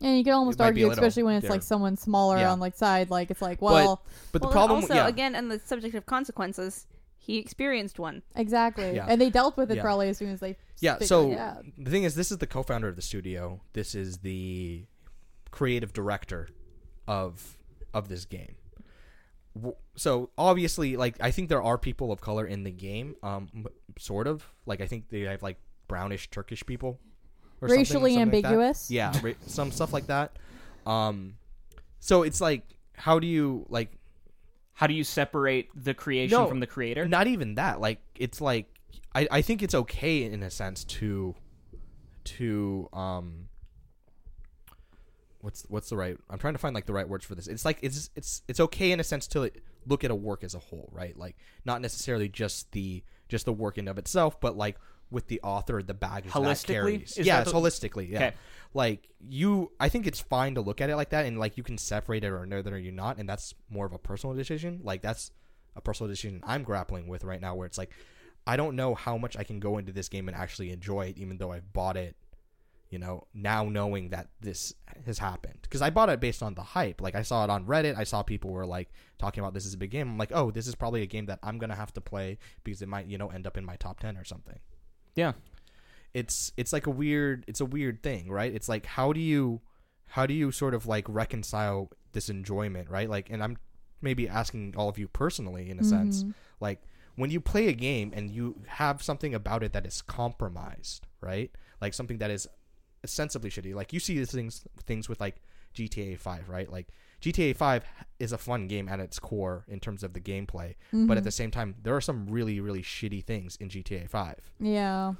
[0.00, 1.50] And you can almost It might be a argue, especially when it's there.
[1.52, 2.52] like someone smaller Yeah.
[2.52, 5.50] on like side, like it's like, well, but the Well, problem, also yeah, again, and
[5.50, 8.22] the subject of consequences, he experienced one.
[8.34, 8.94] exactly.
[8.94, 9.06] Yeah.
[9.08, 9.82] And they dealt with it Yeah.
[9.82, 10.98] probably as soon as they yeah.
[10.98, 11.30] So
[11.78, 13.62] the thing is, this is the co-founder of the studio.
[13.72, 14.84] This is the
[15.50, 16.48] creative director
[17.08, 17.56] of
[17.94, 18.56] of this game.
[19.56, 23.48] W- So obviously, like I think there are people of color in the game, um,
[23.98, 24.46] sort of.
[24.66, 26.98] Like I think they have like brownish Turkish people,
[27.60, 28.48] or something- Racially something like that.
[28.48, 28.90] ambiguous?
[28.90, 30.36] yeah, ra- some stuff like that.
[30.86, 31.38] Um,
[32.00, 32.62] so it's like,
[32.94, 33.90] how do you like?
[34.74, 37.08] How do you separate the creation No, from the creator?
[37.08, 37.80] Not even that.
[37.80, 38.66] Like it's like
[39.14, 41.34] I, I think it's okay in a sense to
[42.24, 43.45] to um
[45.46, 47.46] what's what's the right I'm trying to find like the right words for this.
[47.46, 49.48] It's like it's it's it's okay in a sense to
[49.86, 51.16] look at a work as a whole, right?
[51.16, 54.76] Like not necessarily just the just the work in of itself, but like
[55.08, 56.66] with the author, the baggage that Holistically?
[56.66, 57.16] carries.
[57.16, 58.10] Is yeah, that it's the- holistically.
[58.10, 58.36] Yeah, Okay.
[58.74, 61.62] like you, I think it's fine to look at it like that, and like you
[61.62, 64.34] can separate it or know that or you not, and that's more of a personal
[64.34, 64.80] decision.
[64.82, 65.30] Like that's
[65.76, 67.90] a personal decision I'm grappling with right now, where it's like
[68.48, 71.18] I don't know how much I can go into this game and actually enjoy it,
[71.18, 72.16] even though I've bought it.
[72.88, 74.72] You know, now knowing that this
[75.06, 77.00] has happened, because I bought it based on the hype.
[77.00, 79.74] Like I saw it on Reddit, I saw people were like talking about this is
[79.74, 80.08] a big game.
[80.08, 82.82] I'm like, oh, this is probably a game that I'm gonna have to play because
[82.82, 84.58] it might, you know, end up in my top ten or something
[85.16, 85.32] yeah.
[86.14, 89.60] it's it's like a weird it's a weird thing right it's like how do you
[90.08, 93.56] how do you sort of like reconcile this enjoyment right like and i'm
[94.02, 96.34] maybe asking all of you personally in a sense Mhm.
[96.60, 96.82] like
[97.16, 101.50] when you play a game and you have something about it that is compromised right
[101.80, 102.46] like something that is
[103.06, 105.36] ostensibly shitty like you see these things things with like
[105.74, 106.88] gta 5 right like
[107.22, 107.84] gta 5
[108.18, 111.24] is a fun game at its core in terms of the gameplay but at Mhm.
[111.24, 115.14] the same time there are some really really shitty things in gta 5 yeah.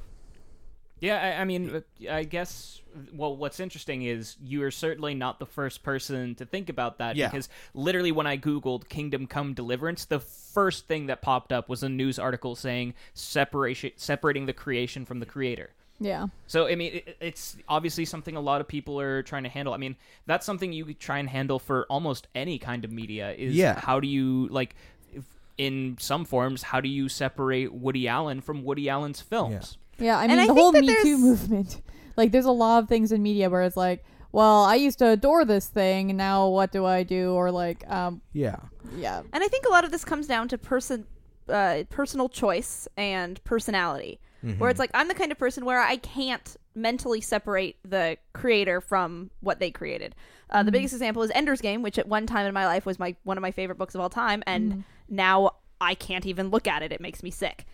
[0.98, 2.80] Yeah, I, I mean, I guess.
[3.12, 7.16] Well, what's interesting is you are certainly not the first person to think about that
[7.16, 7.28] Yeah.
[7.28, 11.82] because literally, when I googled "Kingdom Come Deliverance," the first thing that popped up was
[11.82, 15.74] a news article saying separation, separating the creation from the creator.
[15.98, 16.26] Yeah.
[16.46, 19.72] So, I mean, it, it's obviously something a lot of people are trying to handle.
[19.74, 23.32] I mean, that's something you could try and handle for almost any kind of media.
[23.32, 23.78] Is Yeah.
[23.80, 24.74] how do you like,
[25.12, 25.24] if,
[25.58, 29.78] in some forms, how do you separate Woody Allen from Woody Allen's films?
[29.98, 31.80] Yeah, I mean I the think whole that Me Too movement.
[32.18, 35.08] Like, there's a lot of things in media where it's like, well, I used to
[35.08, 37.32] adore this thing, and now what do I do?
[37.32, 38.56] Or like, um, yeah
[38.96, 41.06] yeah, And I think a lot of this comes down to person,
[41.48, 44.20] uh, personal choice and personality.
[44.58, 48.80] Where it's like I'm the kind of person where I can't mentally separate the creator
[48.80, 50.14] from what they created.
[50.50, 52.98] Uh, The biggest example is Ender's Game, which at one time in my life was
[52.98, 56.66] my one of my favorite books of all time, and now I can't even look
[56.66, 56.92] at it.
[56.92, 57.64] It makes me sick.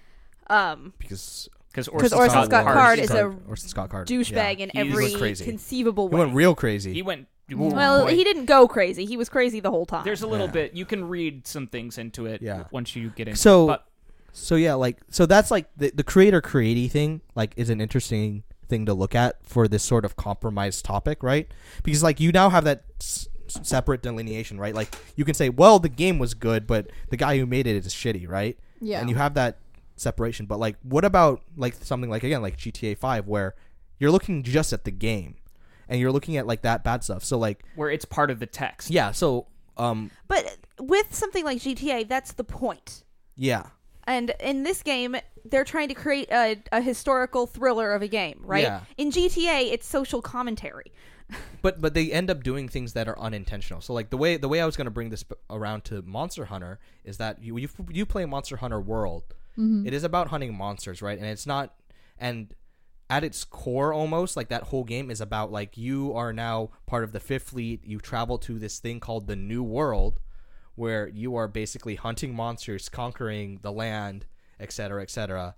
[0.48, 4.64] Um, because Because Orson Orson Scott Card is a Orson Scott Card douchebag yeah.
[4.64, 5.44] in every went crazy.
[5.44, 6.20] conceivable He way.
[6.20, 6.92] went real crazy.
[6.92, 7.28] He went.
[7.54, 8.14] well, boy.
[8.14, 9.04] he didn't go crazy.
[9.04, 10.04] He was crazy the whole time.
[10.04, 10.52] There's a little Yeah.
[10.52, 10.74] bit.
[10.74, 12.40] You can read some things into it.
[12.42, 12.64] Yeah.
[12.70, 13.38] Once you get into.
[13.40, 13.66] So- it.
[13.68, 13.86] But
[14.32, 18.42] so yeah, like so that's like the the creator creating thing like is an interesting
[18.68, 21.50] thing to look at for this sort of compromised topic, right?
[21.82, 24.74] Because like you now have that s- separate delineation, right?
[24.74, 27.76] Like you can say, well, the game was good, but the guy who made it
[27.76, 28.58] is shitty, right?
[28.80, 29.00] yeah.
[29.00, 29.58] And you have that
[29.96, 30.46] separation.
[30.46, 33.54] But like, what about like something like again like GTA Five, where
[33.98, 35.36] you're looking just at the game,
[35.88, 37.22] and you're looking at like that bad stuff.
[37.24, 38.90] So like, where it's part of the text.
[38.90, 43.04] yeah, so um, but with something like GTA, that's the point.
[43.36, 43.66] yeah,
[44.04, 48.40] And in this game, they're trying to create a, a historical thriller of a game,
[48.42, 48.64] right?
[48.64, 48.80] Yeah.
[48.96, 50.92] In GTA, it's social commentary.
[51.62, 53.80] but but they end up doing things that are unintentional.
[53.80, 56.46] So like the way the way I was going to bring this around to Monster
[56.46, 59.34] Hunter is that you you, you play Monster Hunter World.
[59.58, 59.86] Mm-hmm.
[59.86, 61.18] It is about hunting monsters, right?
[61.18, 61.74] And it's not
[62.18, 62.54] and
[63.10, 67.04] at its core almost like that whole game is about like you are now part
[67.04, 67.84] of the Fifth Fleet.
[67.84, 70.20] You travel to this thing called the New World
[70.74, 74.26] where you are basically hunting monsters, conquering the land,
[74.60, 75.54] etc., etc.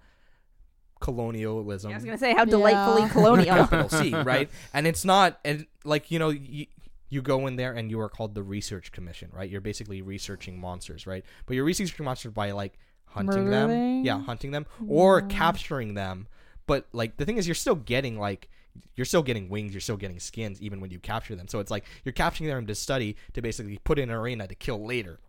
[1.01, 3.09] Colonialism I was going to say how delightfully Yeah.
[3.13, 3.57] colonial.
[3.57, 4.49] capital C, right?
[4.73, 6.67] And it's not, and like you know, you,
[7.11, 9.49] you go in there and you are called the research commission, right?
[9.51, 11.25] You're basically researching monsters, right?
[11.47, 15.27] But you're researching monsters by like hunting them, yeah, hunting them or Yeah.
[15.29, 16.27] capturing them.
[16.67, 18.49] But like the thing is, you're still getting like
[18.97, 21.49] you're still getting wings, you're still getting skins, even when you capture them.
[21.49, 24.55] So it's like you're capturing them to study to basically put in an arena to
[24.55, 25.21] kill later.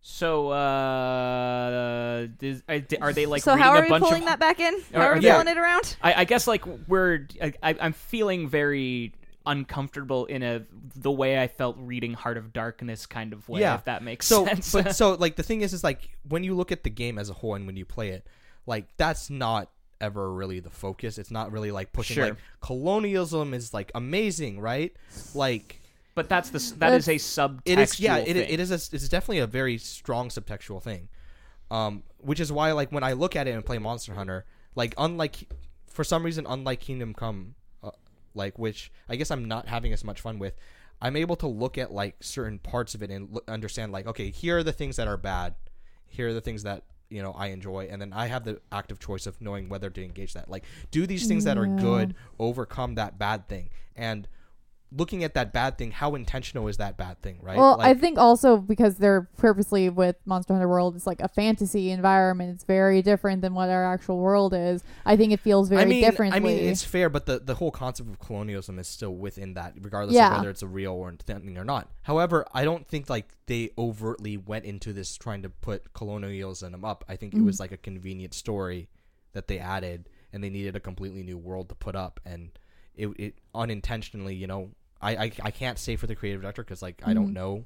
[0.00, 2.62] So, uh, is,
[3.00, 3.42] are they- like?
[3.42, 4.74] so reading how a are we bunch pulling of, that back in?
[4.92, 5.96] How Are- are are we they- pulling it around?
[6.02, 7.26] I, I guess like we're.
[7.42, 9.12] I, I, I'm feeling very
[9.46, 10.62] uncomfortable in a
[10.94, 13.60] the way I felt reading Heart of Darkness kind of way.
[13.60, 13.76] Yeah.
[13.76, 14.72] If that makes so sense.
[14.72, 17.30] but so like the thing is is like when you look at the game as
[17.30, 18.26] a whole and when you play it
[18.66, 21.18] like that's not ever really the focus.
[21.18, 22.24] It's not really like pushing Sure.
[22.28, 24.94] like colonialism is like amazing, right?
[25.34, 25.80] Like
[26.14, 27.60] But that's the s- that is a That's- subtextual.
[27.64, 28.48] it is yeah, it, thing.
[28.48, 31.08] it is a, it's definitely a very strong subtextual thing.
[31.70, 34.94] Um which is why like when I look at it and play Monster Hunter, like
[34.98, 35.48] unlike
[35.86, 37.90] for some reason unlike Kingdom Come uh,
[38.34, 40.54] like which I guess I'm not having as much fun with,
[41.00, 44.30] I'm able to look at like certain parts of it and look, understand like okay,
[44.30, 45.54] here are the things that are bad.
[46.06, 48.98] Here are the things that you know I enjoy, and then I have the active
[48.98, 50.50] choice of knowing whether to engage that.
[50.50, 53.70] Like, do these things that are good overcome that bad thing?
[53.96, 54.28] And
[54.90, 57.58] looking at that bad thing, how intentional is that bad thing, right?
[57.58, 61.90] Well, I think also because they're purposely with Monster Hunter World, it's like a fantasy
[61.90, 62.54] environment.
[62.54, 64.82] It's very different than what our actual world is.
[65.04, 66.36] I think it feels very I mean, differently.
[66.36, 69.74] I mean, it's fair, but the, the whole concept of colonialism is still within that,
[69.80, 70.30] regardless Yeah.
[70.30, 71.90] of whether it's a real or thing or not.
[72.02, 77.04] However, I don't think like they overtly went into this trying to put colonialism up.
[77.08, 77.46] I think it Mm-hmm.
[77.46, 78.88] was like a convenient story
[79.34, 82.50] that they added, and they needed a completely new world to put up, and
[82.96, 86.82] it, it unintentionally, you know, I, I, I can't say for the creative director because
[86.82, 87.14] like I Mm-hmm.
[87.14, 87.64] don't know.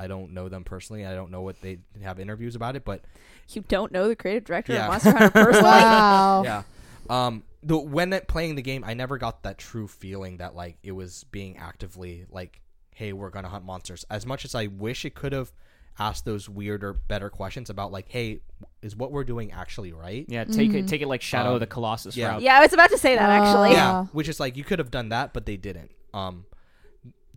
[0.00, 1.04] I don't know them personally.
[1.06, 3.00] I don't know what they have interviews about it, but
[3.48, 4.84] You don't know the creative director Yeah.
[4.84, 5.62] of Monster Hunter personally?
[5.64, 6.42] wow.
[6.44, 6.62] yeah.
[7.10, 10.76] Um, the when it, playing the game, I never got that true feeling that like
[10.82, 12.60] it was being actively like,
[12.94, 15.50] "Hey, we're gonna hunt monsters." As much as I wish it could have
[15.98, 18.40] asked those weirder, better questions about like, "Hey,
[18.82, 20.78] is what we're doing actually right?" yeah, take Mm-hmm.
[20.78, 22.28] it take it like Shadow Um, of the Colossus yeah.
[22.34, 22.42] route.
[22.42, 23.70] Yeah, I was about to say that actually.
[23.70, 25.90] Uh, Yeah, which is like you could have done that, but they didn't.
[26.14, 26.44] Um,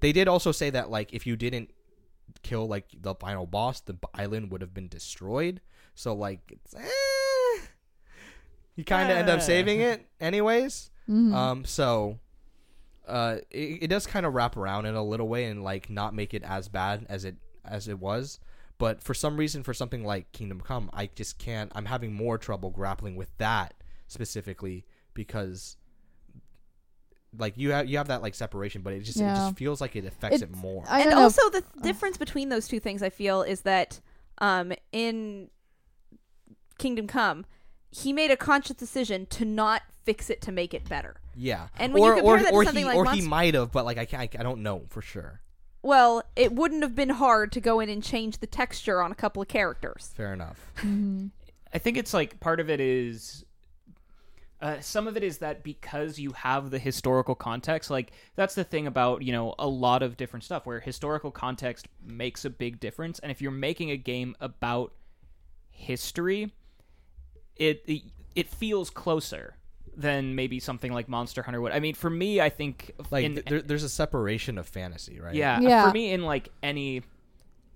[0.02, 1.72] they did also say that like if you didn't
[2.44, 5.62] kill like the final boss, the island would have been destroyed.
[5.96, 7.62] So like, it's, eh,
[8.76, 10.90] you kind of end up saving it anyways.
[11.10, 11.34] Mhm.
[11.34, 12.20] Um, so
[13.08, 16.14] uh, it, it does kind of wrap around in a little way and like not
[16.14, 17.36] make it as bad as it
[17.66, 18.40] as it was.
[18.78, 21.72] But for some reason, for something like Kingdom Come, I just can't.
[21.76, 23.76] I'm having more trouble grappling with that
[24.08, 25.78] specifically because
[27.38, 29.36] like you have you have that like separation, but it just it Yeah.
[29.36, 30.84] just feels like it affects it It's- more.
[30.88, 31.24] I and don't know.
[31.24, 34.00] also the th- difference between those two things I feel is that
[34.40, 35.50] um, in
[36.78, 37.46] Kingdom Come,
[37.92, 41.18] he made a conscious decision to not fix it to make it better.
[41.36, 43.22] yeah, and when you or compare or, that to or something he like or he
[43.22, 44.36] Monst- might have, but like I can't.
[44.40, 45.42] I don't know for sure.
[45.84, 49.16] Well, it wouldn't have been hard to go in and change the texture on a
[49.16, 50.12] couple of characters.
[50.16, 50.60] Fair enough.
[50.78, 51.32] Mhm.
[51.74, 53.46] I think it's like part of it is
[54.62, 58.64] uh, some of it is that because you have the historical context, like that's the
[58.64, 62.80] thing about you know a lot of different stuff where historical context makes a big
[62.80, 64.94] difference, and if you're making a game about
[65.70, 66.52] history,
[67.56, 68.04] it it,
[68.36, 69.56] it feels closer
[69.96, 71.72] than maybe something like Monster Hunter would.
[71.72, 75.20] I mean, for me, I think Like in, th- there, there's a separation of fantasy,
[75.20, 75.36] right?
[75.36, 75.88] yeah, Yeah.
[75.88, 77.04] For me, in like any,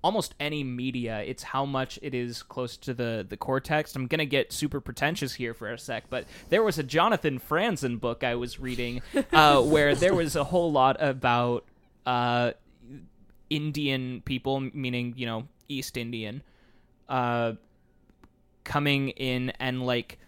[0.05, 3.95] almost any media, it's how much it is close to the the core text.
[3.95, 7.99] I'm gonna get super pretentious here for a sec, but there was a Jonathan Franzen
[7.99, 9.01] book I was reading
[9.33, 11.65] uh, where there was a whole lot about
[12.05, 12.51] uh,
[13.49, 16.43] Indian people, meaning you know East Indian,
[17.09, 17.53] uh,
[18.63, 20.19] coming in and like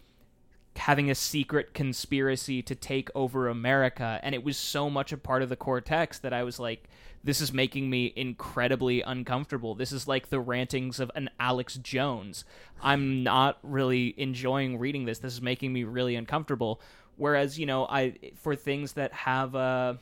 [0.75, 4.19] having a secret conspiracy to take over America.
[4.23, 6.89] And it was so much a part of the core text that I was like,
[7.23, 9.75] this is making me incredibly uncomfortable.
[9.75, 12.45] This is like the rantings of an Alex Jones.
[12.81, 15.19] I'm not really enjoying reading this.
[15.19, 16.79] This is making me really uncomfortable.
[17.17, 19.95] Whereas, you know, I for things that have uh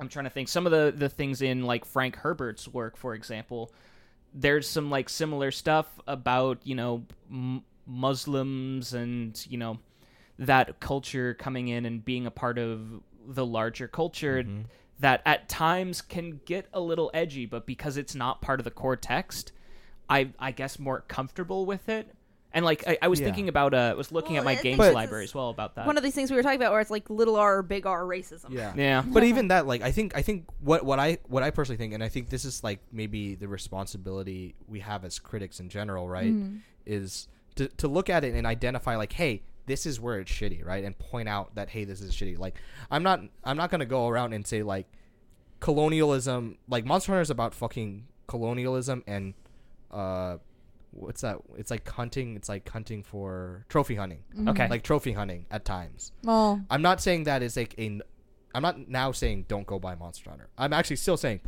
[0.00, 3.14] I'm trying to think some of the the things in like Frank Herbert's work, for
[3.14, 3.70] example,
[4.34, 9.78] there's some like similar stuff about you know m- Muslims and you know
[10.38, 12.80] that culture coming in and being a part of
[13.26, 14.62] the larger culture Mm-hmm.
[15.04, 18.70] That at times can get a little edgy, but because it's not part of the
[18.70, 19.52] core text,
[20.08, 22.08] I I guess more comfortable with it.
[22.52, 23.26] And like I, I was Yeah.
[23.26, 25.50] thinking about uh, I was looking Well, at my I games this library as well
[25.50, 25.86] about that.
[25.86, 28.02] One of these things we were talking about where it's like little r big R
[28.04, 28.50] racism.
[28.50, 28.72] Yeah.
[28.76, 29.02] yeah.
[29.06, 31.92] but even that like i think i think what what i what i personally think
[31.94, 36.08] and i think this is like maybe the responsibility we have as critics in general
[36.08, 36.56] right Mm-hmm.
[36.86, 40.64] is to, to look at it and identify like hey this is where it's shitty
[40.64, 42.54] right and point out that hey this is shitty like
[42.90, 44.86] i'm not i'm not gonna go around and say like
[45.60, 49.34] colonialism like monster hunter is about fucking colonialism and
[49.90, 50.36] uh
[50.90, 54.68] what's that it's like hunting it's like hunting for trophy hunting Okay.
[54.68, 58.00] like trophy hunting at times Well, I'm not saying that is like a.
[58.54, 60.48] I'm not now saying don't go buy Monster Hunter.
[60.56, 61.40] I'm actually still saying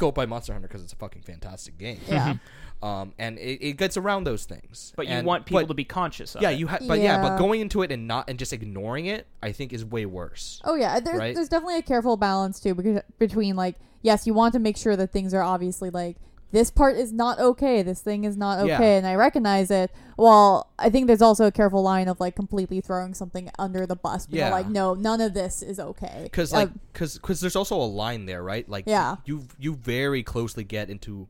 [0.00, 2.00] go buy Monster Hunter because it's a fucking fantastic game.
[2.08, 2.34] yeah.
[2.82, 4.94] Um, and it, it gets around those things.
[4.96, 6.58] But you And- want people but- to be conscious of Yeah, it.
[6.58, 6.88] you have.
[6.88, 7.20] But yeah.
[7.20, 10.62] but going into it and not and just ignoring it, I think is way worse.
[10.64, 11.34] Oh yeah, there's Right?
[11.34, 14.96] there's definitely a careful balance too because between like yes, you want to make sure
[14.96, 16.16] that things are obviously like
[16.52, 17.82] this part is not okay.
[17.82, 18.74] This thing is not Yeah.
[18.74, 19.90] okay, and I recognize it.
[20.16, 23.96] Well, I think there's also a careful line of like completely throwing something under the
[23.96, 24.26] bus.
[24.26, 24.50] Being Yeah.
[24.50, 26.20] like no, none of this is okay.
[26.24, 29.16] because Uh, like because because there's also a line there right like Yeah.
[29.24, 31.28] you you very closely get into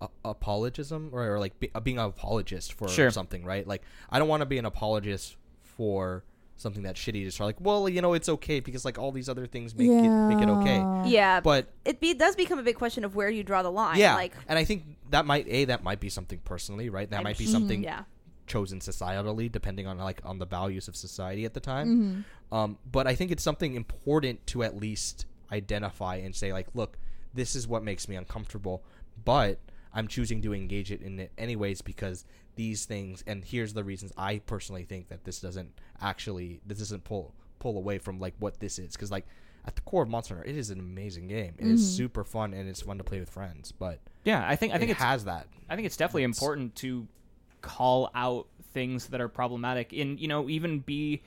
[0.00, 3.10] a- apologism or, or like be, uh, being an apologist for Sure.
[3.12, 6.24] something right like i don't want to be an apologist for
[6.62, 9.28] something that shitty to start like well you know it's okay because like all these
[9.28, 10.76] other things make it make it okay.
[10.76, 11.06] Yeah.
[11.06, 13.98] Yeah, but it be, does become a big question of where you draw the line.
[13.98, 14.14] yeah.
[14.14, 17.10] like and i think that might a that might be something personally right?
[17.10, 18.04] That I'm might be sh- something yeah,
[18.46, 21.88] chosen societally depending on like on the values of society at the time.
[21.88, 22.54] Mm-hmm.
[22.54, 26.96] um, but i think it's something important to at least identify and say like look
[27.34, 28.82] this is what makes me uncomfortable.
[29.24, 29.58] But
[29.94, 32.24] i'm choosing to engage it in it anyways because
[32.56, 37.04] these things and here's the reasons i personally think that this doesn't actually this doesn't
[37.04, 38.92] pull pull away from like what this is.
[38.92, 39.24] Because like
[39.64, 41.54] at the core of monster hunter it is an amazing game.
[41.58, 41.96] It is mm-hmm.
[41.96, 44.90] super fun and it's fun to play with friends but Yeah, I think I think
[44.90, 45.46] it it's has that.
[45.70, 47.06] I think it's definitely important to
[47.62, 51.22] call out things that are problematic and you know even be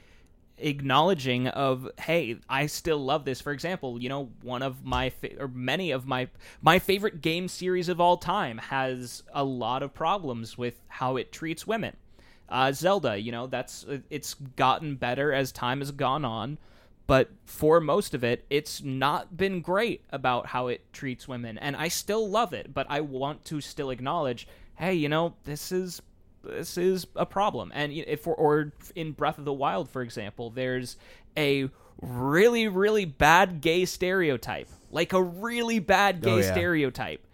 [0.57, 3.41] acknowledging of hey i still love this.
[3.41, 6.29] For example you know one of my fa- or many of my
[6.61, 11.31] my favorite game series of all time has a lot of problems with how it
[11.31, 11.95] treats women.
[12.47, 16.57] Uh, zelda you know that's it's gotten better as time has gone on
[17.07, 21.57] but for most of it it's not been great about how it treats women.
[21.57, 25.71] And i still love it but i want to still acknowledge hey you know this
[25.71, 26.01] is
[26.45, 27.71] this is a problem.
[27.75, 30.97] And y- if we're, or in breath of the wild for example there's
[31.37, 31.69] a
[32.01, 34.67] really really bad gay stereotype.
[34.91, 36.51] Like a really bad gay Oh, yeah.
[36.51, 37.25] stereotype.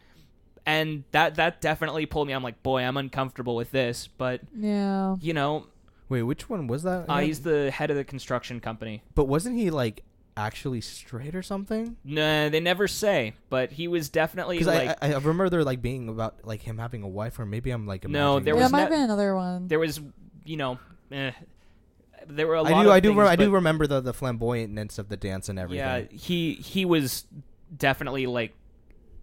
[0.65, 2.34] And that that definitely pulled me.
[2.34, 4.08] I'm like boy i'm uncomfortable with this.
[4.08, 5.15] But Yeah.
[5.21, 5.65] you know
[6.10, 9.02] wait which one was that uh, he's the head of the construction company.
[9.15, 10.04] But wasn't he like
[10.38, 15.10] actually straight or something Nah, they never say, but he was definitely Because like I,
[15.10, 17.86] I I remember there like being about like him having a wife, or maybe I'm
[17.86, 18.58] like No, imagining there it.
[18.58, 19.67] yeah, was might ne- have been another one.
[19.67, 20.00] there was,
[20.46, 20.80] you know,
[21.12, 21.32] eh,
[22.28, 22.72] there were a lot.
[22.72, 25.17] I do of I do things, re- I do remember the the flamboyantness of the
[25.17, 25.86] dance and everything.
[25.86, 27.26] Yeah, he he was
[27.76, 28.54] definitely like,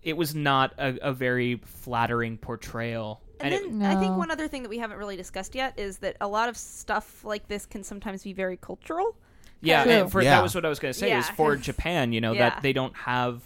[0.02, 3.20] it was not a, a very flattering portrayal.
[3.40, 4.18] And, it- then I think No.
[4.18, 7.24] one other thing that we haven't really discussed yet is that a lot of stuff
[7.24, 9.16] like this can sometimes be very cultural.
[9.60, 10.36] Yeah, and for, Yeah.
[10.36, 11.16] that was what I was going to say.
[11.16, 12.50] Is for Japan, you know, Yeah.
[12.50, 13.42] that they don't have.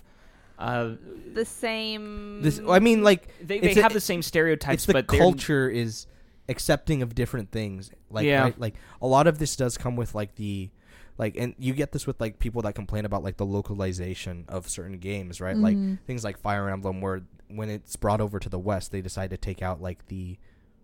[0.59, 0.93] Uh,
[1.35, 2.43] The same.
[2.43, 5.09] This I mean like they they It's a- have the same stereotypes, it's the but
[5.09, 6.07] they're- culture is
[6.49, 7.91] accepting of different things.
[8.11, 8.43] Like Yeah.
[8.43, 8.61] right?
[8.61, 10.71] like a lot of this does come with like the
[11.19, 14.69] like and you get this with like people that complain about like the localization of
[14.69, 15.57] certain games, right?
[15.57, 15.99] Like Mhm.
[16.07, 19.37] things like Fire Emblem where when it's brought over to the West, they decide to
[19.37, 20.37] take out like the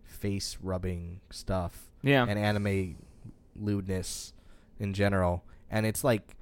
[0.03, 2.97] face rubbing stuff Yeah, and anime
[3.55, 4.33] lewdness
[4.79, 5.43] in general.
[5.69, 6.35] And it's like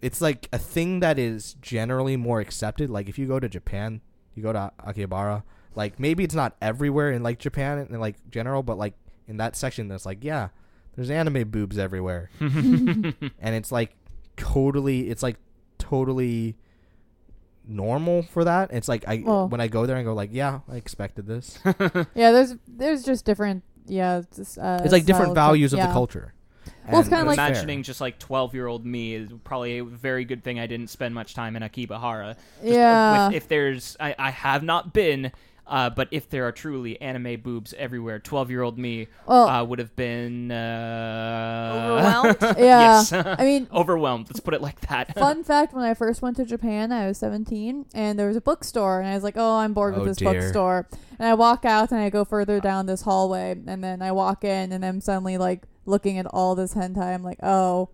[0.00, 2.90] it's like a thing that is generally more accepted.
[2.90, 4.00] Like if you go to Japan,
[4.34, 5.42] you go to Akihabara,
[5.74, 8.94] like maybe it's not everywhere in like Japan and like general, but like
[9.26, 10.48] in that section that's like, yeah,
[10.96, 12.30] there's anime boobs everywhere.
[12.40, 13.96] and it's like
[14.36, 15.36] totally it's like
[15.78, 16.56] totally
[17.66, 18.72] normal for that.
[18.72, 21.58] It's like I Well- when I go there and go like, yeah, I expected this.
[22.14, 23.64] Yeah, there's there's just different.
[23.86, 25.86] Yeah, it's, just, uh, it's like different styles of- values of yeah.
[25.88, 26.32] the culture.
[26.92, 27.48] Well, it's kinda like- fair.
[27.48, 30.88] imagining just like 12 year old me is probably a very good thing I didn't
[30.90, 32.34] spend much time in Akibahara.
[32.62, 33.26] Just, uh, Yeah.
[33.28, 35.32] with- if there's, I, I have not been,
[35.66, 39.62] uh, but if there are truly anime boobs everywhere, 12 year old me Well, uh,
[39.64, 42.36] would have been uh, Overwhelmed?
[42.58, 42.80] yeah.
[43.02, 43.12] yes.
[43.12, 44.26] I mean, overwhelmed.
[44.28, 45.14] Let's put it like that.
[45.18, 48.40] fun fact: when I first went to Japan, I was 17, and there was a
[48.40, 50.32] bookstore, and I was like, "Oh, I'm bored Oh, with this dear.
[50.32, 54.10] bookstore." And I walk out, and I go further down this hallway, and then I
[54.12, 57.14] walk in, and I'm suddenly like looking at all this hentai.
[57.14, 57.88] I'm like, "Oh."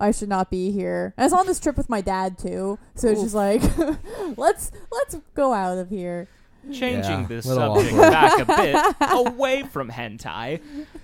[0.00, 1.12] I should not be here.
[1.16, 3.60] And I was on this trip with my dad too, so it's just like,
[4.36, 6.28] let's let's go out of here.
[6.72, 8.10] Changing Yeah, the subject awkward.
[8.12, 10.60] back a bit away from hentai.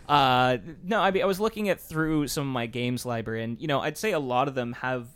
[0.09, 3.61] Uh, no, I mean I was looking at through some of my games library, and
[3.61, 5.09] you know I'd say a lot of them have.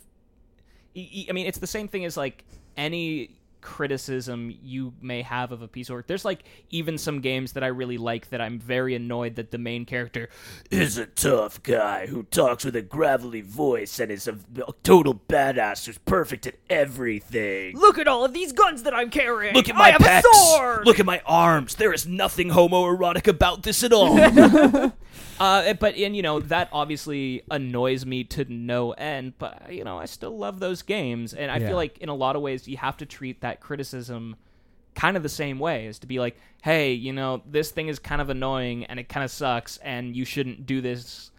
[0.97, 2.43] I mean, it's the same thing as like
[2.75, 6.07] any criticism you may have of a piece of work.
[6.07, 9.57] There's like even some games that I really like that I'm very annoyed that the
[9.57, 10.29] main character
[10.69, 14.37] is a tough guy who talks with a gravelly voice and is a
[14.83, 17.77] total badass who's perfect at everything.
[17.77, 19.53] Look at all of these guns that I'm carrying.
[19.53, 20.85] Look at my I pecs.
[20.85, 21.75] Look at my arms.
[21.75, 24.17] There is nothing homoerotic about this at all.
[25.39, 29.33] uh, but and you know that obviously annoys me to no end.
[29.37, 31.67] But you know I still love those games, and I Yeah.
[31.69, 34.35] feel like in a lot of ways you have to treat that criticism
[34.95, 37.99] kind of the same way is to be like, hey, you know this thing is
[37.99, 41.31] kind of annoying and it kind of sucks, and you shouldn't do this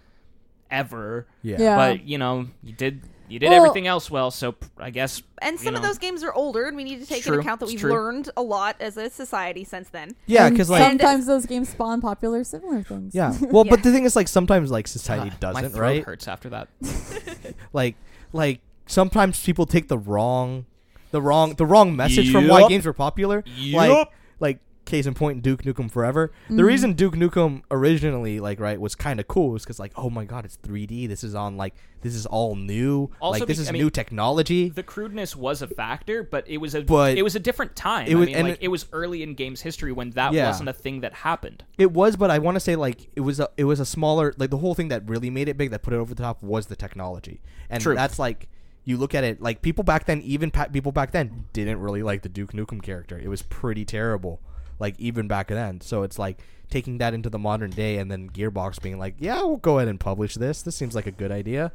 [0.71, 1.27] ever.
[1.43, 1.57] Yeah.
[1.59, 1.77] Yeah.
[1.77, 5.23] But you know you did You did Well- everything else well, so I guess.
[5.41, 7.35] And you some of those games are older, and we need to take true.
[7.35, 7.93] into account that we've true.
[7.93, 10.17] learned a lot as a society since then.
[10.27, 13.15] Yeah, because like sometimes those games spawn popular similar things.
[13.15, 13.33] yeah.
[13.41, 13.71] Well, Yeah.
[13.71, 16.05] but the thing is like sometimes like society my doesn't, throat right?
[16.05, 16.69] Hurts after that.
[17.73, 17.97] Like
[18.33, 20.67] like sometimes people take the wrong
[21.13, 23.45] the wrong the wrong message from why games were popular.
[23.73, 24.09] Like
[24.41, 26.33] like case in point Duke Nukem Forever.
[26.49, 26.67] The Mhm.
[26.67, 30.25] reason Duke Nukem originally like right was kind of cool was cuz like oh my
[30.25, 31.07] god, it's 3D.
[31.07, 33.11] This is on like this is all new.
[33.21, 34.71] Also like this be- is I mean, new technology.
[34.71, 38.07] The crudeness was a factor, but it was a But- it was a different time.
[38.09, 40.47] It was- I mean, like it- it, was early in games history when that Yeah.
[40.47, 41.65] wasn't a thing that happened.
[41.79, 44.35] It was, but I want to say like it was a it was a smaller
[44.39, 46.43] like the whole thing that really made it big that put it over the top
[46.43, 47.95] was the technology, and True.
[47.95, 48.49] that's like
[48.85, 52.03] you look at it like people back then even pa- people back then didn't really
[52.03, 53.19] like the Duke Nukem character.
[53.23, 54.41] It was pretty terrible,
[54.81, 55.81] like even back then.
[55.81, 59.41] So it's like taking that into the modern day, and then Gearbox being like, yeah,
[59.43, 60.63] we'll go ahead and publish this.
[60.63, 61.71] This seems like a good idea.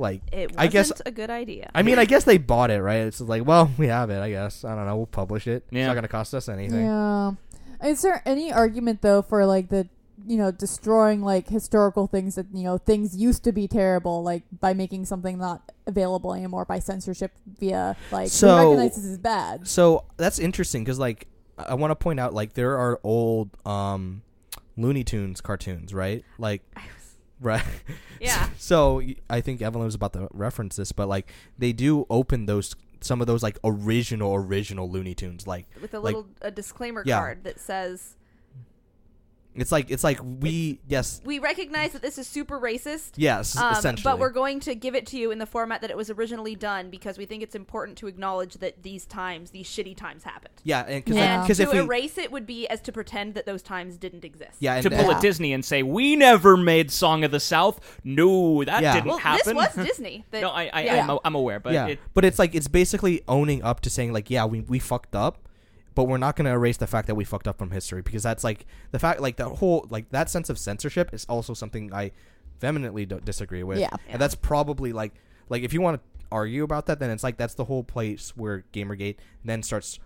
[0.00, 1.70] Like It wasn't I guess a good idea.
[1.74, 3.00] I mean I guess they bought it right.
[3.00, 4.20] It's like well we have it.
[4.20, 4.96] I guess I don't know.
[4.96, 5.64] We'll publish it.
[5.72, 6.84] It's not gonna cost us anything.
[6.86, 7.32] Yeah.
[7.84, 9.88] Is there any argument though for like the
[10.24, 14.44] you know destroying like historical things that you know things used to be terrible like
[14.60, 19.18] by making something not available anymore by censorship via like So- we recognize this is
[19.18, 19.66] bad.
[19.66, 21.26] So that's interesting because like
[21.58, 24.22] I want to point out like there are old um
[24.76, 26.24] Looney Tunes cartoons, right?
[26.38, 26.62] Like
[27.40, 27.62] right.
[28.20, 28.48] Yeah.
[28.58, 32.74] so i think Evelyn was about to reference this, but like they do open those
[33.00, 37.02] some of those like original original Looney Tunes like with a like- little a disclaimer
[37.06, 37.18] Yeah.
[37.18, 38.16] card that says
[39.60, 43.12] it's like it's like we yes we recognize that this is super racist.
[43.16, 45.90] yes Um, essentially but we're going to give it to you in the format that
[45.90, 49.66] it was originally done because we think it's important to acknowledge that these times, these
[49.66, 50.54] shitty times happened.
[50.64, 51.42] yeah and because Yeah.
[51.42, 54.24] And if to we erase it would be as to pretend that those times didn't
[54.24, 54.56] exist.
[54.60, 55.18] yeah and, to pull Yeah.
[55.18, 57.80] a Disney and say we never made Song of the South.
[58.04, 58.94] No, that Yeah.
[58.94, 59.56] didn't Well, happen.
[59.56, 60.24] this was Disney.
[60.30, 61.06] That, no, I, I yeah.
[61.10, 64.12] I'm, I'm aware, but yeah, it, but it's like it's basically owning up to saying
[64.12, 65.47] like, yeah, we we fucked up,
[65.98, 68.22] but we're not going to erase the fact that we fucked up from history because
[68.22, 71.92] that's like the fact like the whole like that sense of censorship is also something
[71.92, 72.12] I
[72.60, 73.80] vehemently don't disagree with.
[73.80, 73.88] Yeah.
[73.90, 74.12] Yeah.
[74.12, 75.14] and that's probably like
[75.48, 78.32] like if you want to argue about that, then it's like that's the whole place
[78.36, 79.98] where GamerGate then starts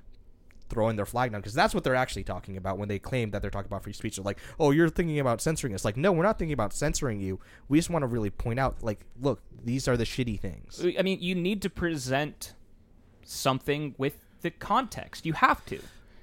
[0.70, 3.42] throwing their flag down because that's what they're actually talking about when they claim that
[3.42, 4.16] they're talking about free speech.
[4.16, 7.20] They're like, "Oh, you're thinking about censoring us." Like, no, we're not thinking about censoring
[7.20, 7.38] you.
[7.68, 10.82] We just want to really point out, like, look, these are the shitty things.
[10.98, 12.54] I mean, you need to present
[13.24, 15.24] something with the context.
[15.26, 15.76] You have to.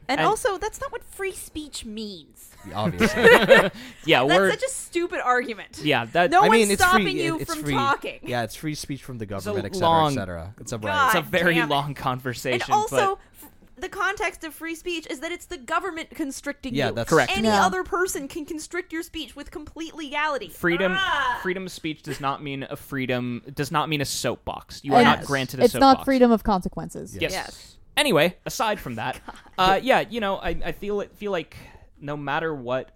[0.08, 2.46] And, And- also, that's not what free speech means.
[2.74, 3.22] Obviously,
[4.06, 5.80] Yeah, That's we're such a stupid argument.
[5.82, 7.24] yeah that No I one's mean, it's stopping free.
[7.24, 7.74] you it's from free.
[7.74, 8.20] talking.
[8.24, 10.54] Yeah, it's free speech from the government, et cetera, long- et.
[10.60, 11.06] It's a right.
[11.16, 12.62] It's a very long conversation.
[12.66, 16.76] And also, but f- the context of free speech is that it's the government constricting
[16.76, 16.96] Yeah, you.
[16.96, 17.32] that's Correct.
[17.38, 17.66] Any Yeah.
[17.66, 20.50] other person can constrict your speech with complete legality.
[20.50, 21.40] freedom Ah!
[21.42, 24.82] freedom of speech does not mean a freedom does not mean a soapbox.
[24.84, 25.66] You are And not granted a soapbox.
[25.66, 25.98] It's soapbox.
[26.00, 27.14] not freedom of consequences.
[27.16, 27.22] Yeah.
[27.22, 27.32] Yes.
[27.32, 27.76] Yes.
[28.00, 29.20] Anyway, aside from that,
[29.58, 31.58] uh, yeah, you know, I, I feel it, feel like
[32.00, 32.92] no matter what,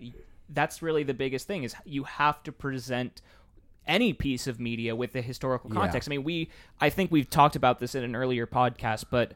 [0.49, 3.21] that's really the biggest thing is you have to present
[3.85, 5.81] any piece of media with the historical Yeah.
[5.81, 6.07] context.
[6.07, 6.49] I mean, we
[6.79, 9.33] I think we've talked about this in an earlier podcast, but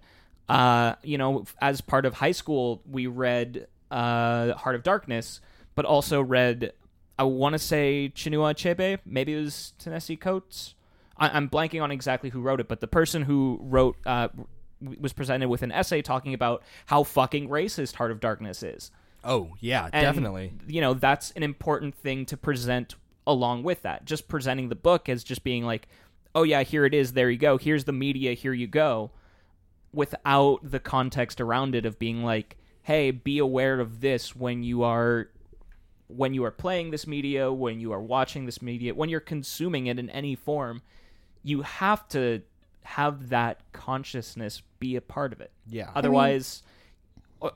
[0.48, 5.42] uh, you know, as part of high school, we read uh, Heart of Darkness,
[5.76, 6.72] but also read
[7.20, 10.76] I want to say Chinua Achebe, maybe it was Ta-Nehisi Coates.
[11.18, 14.48] I, I'm blanking on exactly who wrote it, but the person who wrote uh, w-
[14.82, 18.92] was presented with an essay talking about how fucking racist Heart of Darkness is.
[19.24, 20.54] Oh yeah, And, definitely.
[20.68, 22.96] You know, that's an important thing to present
[23.28, 24.06] along with that.
[24.06, 25.88] Just presenting the book as just being like,
[26.34, 27.14] oh, yeah, here it is.
[27.14, 27.58] There you go.
[27.58, 28.34] Here's the media.
[28.34, 29.12] Here you go.
[29.92, 34.84] Without the context around it of being like, hey, be aware of this when you
[34.84, 35.30] are.
[36.10, 39.88] When you are playing this media, when you are watching this media, when you're consuming
[39.88, 40.82] it in any form,
[41.44, 42.44] you have to
[42.88, 45.52] have that consciousness be a part of it.
[45.70, 45.92] Yeah.
[45.94, 46.64] Otherwise,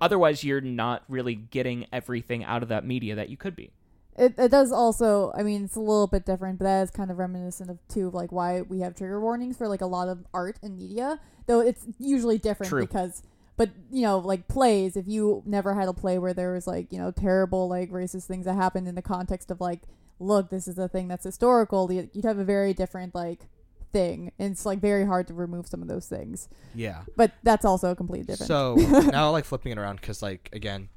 [0.02, 3.72] otherwise you're not really getting everything out of that media that you could be.
[4.18, 5.32] It, it does also.
[5.34, 8.10] I mean, it's a little bit different, but that is kind of reminiscent of too
[8.10, 11.22] of like why we have trigger warnings for like a lot of art and media.
[11.48, 12.82] Though it's usually different True.
[12.82, 13.24] because,
[13.56, 14.98] but you know, like plays.
[14.98, 18.26] If you never had a play where there was like you know terrible like racist
[18.26, 19.80] things that happened in the context of like,
[20.20, 21.90] look, this is a thing that's historical.
[21.90, 23.48] You'd have a very different like
[23.92, 26.50] thing, and it's like very hard to remove some of those things.
[26.74, 27.04] Yeah.
[27.16, 28.48] But that's also a completely different.
[28.48, 28.76] So
[29.12, 30.90] now, I like flipping it around, because like again,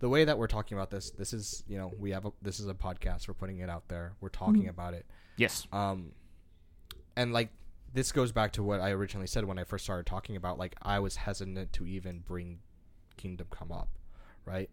[0.00, 2.60] the way that we're talking about this, this is you know we have a, this
[2.60, 3.28] is a podcast.
[3.28, 4.12] We're putting it out there.
[4.20, 5.06] We're talking about it.
[5.36, 5.66] Yes.
[5.72, 6.12] Um,
[7.16, 7.50] and like
[7.92, 10.76] this goes back to what I originally said when I first started talking about like
[10.82, 12.60] I was hesitant to even bring
[13.16, 13.88] Kingdom Come up,
[14.44, 14.70] right?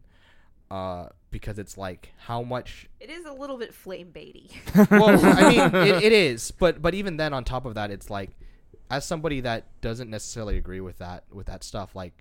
[0.70, 4.52] Uh, because it's like how much It is a little bit flame baity.
[4.92, 8.10] well, I mean, it, it is, but but even then, on top of that, it's
[8.10, 8.32] like
[8.90, 12.14] as somebody that doesn't necessarily agree with that with that stuff, like,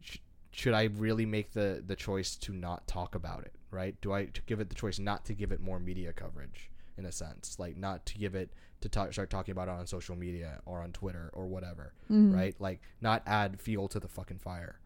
[0.00, 0.18] sh-
[0.52, 3.54] should I really make the the choice to not talk about it?
[3.70, 4.00] Right?
[4.00, 7.06] Do I to give it the choice not to give it more media coverage in
[7.06, 8.50] a sense, like not to give it
[8.82, 11.92] to talk, start talking about it on social media or on Twitter or whatever,
[12.32, 12.54] right?
[12.60, 14.78] Like not add fuel to the fucking fire.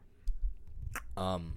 [1.19, 1.57] Um,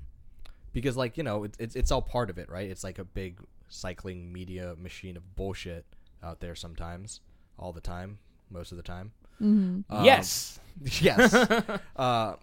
[0.74, 2.70] because like you know it's it's it's all part of it, right?
[2.70, 5.86] It's like a big cycling media machine of bullshit
[6.24, 7.22] out there sometimes,
[7.58, 8.20] all the time,
[8.50, 9.12] most of the time.
[9.90, 10.60] Um, yes.
[11.02, 11.34] yes.
[11.96, 12.36] uh,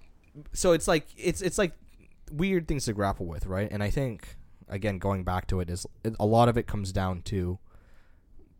[0.53, 1.72] so it's like it's it's like
[2.31, 3.68] weird things to grapple with, right?
[3.70, 4.37] And I think
[4.68, 7.59] again, going back to it, is it, a lot of it comes down to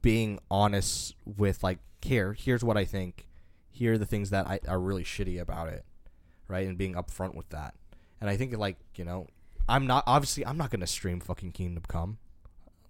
[0.01, 3.27] being honest with like here, here's what I think,
[3.71, 5.85] here are the things that I, are really shitty about it,
[6.47, 6.67] right?
[6.67, 7.75] And being upfront with that.
[8.21, 9.27] And I think like you know,
[9.69, 12.19] I'm not obviously I'm not gonna stream fucking Kingdom Come,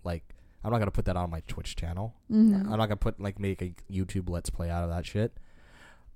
[0.04, 0.34] like.
[0.64, 2.14] I'm not gonna put that on my Twitch channel.
[2.30, 2.64] Mhm.
[2.64, 5.32] I'm not gonna put like make a YouTube Let's Play out of that shit.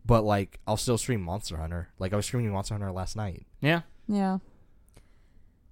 [0.05, 1.91] But like, I'll still stream Monster Hunter.
[2.01, 3.47] Like I was streaming Monster Hunter last night.
[3.61, 3.83] Yeah.
[4.09, 4.39] Yeah.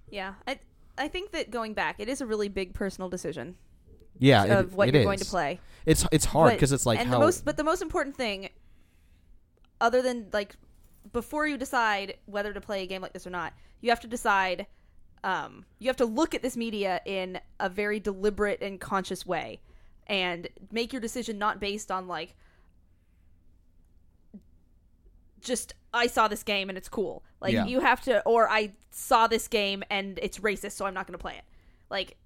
[0.09, 0.61] Yeah, I
[0.97, 3.57] I think that going back, it is a really big personal decision
[4.19, 5.59] Yeah, it- of what it you're going to play.
[5.85, 8.51] It's it's hard because it's like and how the most, but the most important thing,
[9.81, 10.55] other than like,
[11.13, 14.09] before you decide whether to play a game like this or not, you have to
[14.09, 14.67] decide.
[15.23, 19.61] Um, you have to look at this media in a very deliberate and conscious way,
[20.07, 22.35] and make your decision not based on like
[25.41, 27.23] just I saw this game and it's cool.
[27.41, 27.67] Like Yeah.
[27.67, 31.19] you have to, or I saw this game and it's racist, so I'm not going
[31.19, 31.45] to play it.
[31.91, 32.17] Like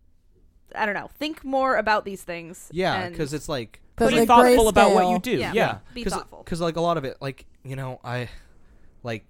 [0.75, 1.09] I don't know.
[1.15, 2.69] Think more about these things.
[2.73, 5.39] yeah, because it's like Because Be the thoughtful about what you do.
[5.39, 5.53] Yeah.
[5.53, 5.79] Yeah.
[5.95, 6.43] be cause, thoughtful.
[6.45, 8.29] Because like a lot of it, like you know, I
[9.03, 9.25] like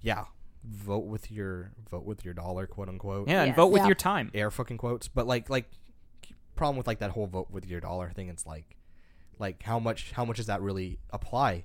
[0.00, 0.24] yeah,
[0.64, 3.28] vote with your vote with your dollar, quote unquote.
[3.28, 3.56] Yeah, and Yes.
[3.56, 3.86] vote with Yeah.
[3.88, 4.30] your time.
[4.34, 5.70] air fucking quotes but like like
[6.54, 8.76] problem with like that whole vote with your dollar thing it's like
[9.38, 11.64] like how much how much does that really apply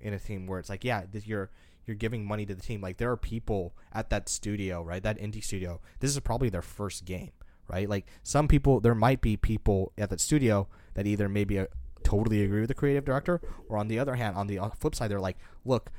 [0.00, 1.50] in a team where it's like yeah this, you're
[1.86, 5.18] you're giving money to the team like there are people at that studio right that
[5.18, 7.30] indie studio this is probably their first game
[7.68, 11.66] right like some people there might be people at that studio that either maybe uh,
[12.04, 14.94] totally agree with the creative director or on the other hand on the uh, flip
[14.94, 15.90] side they're like look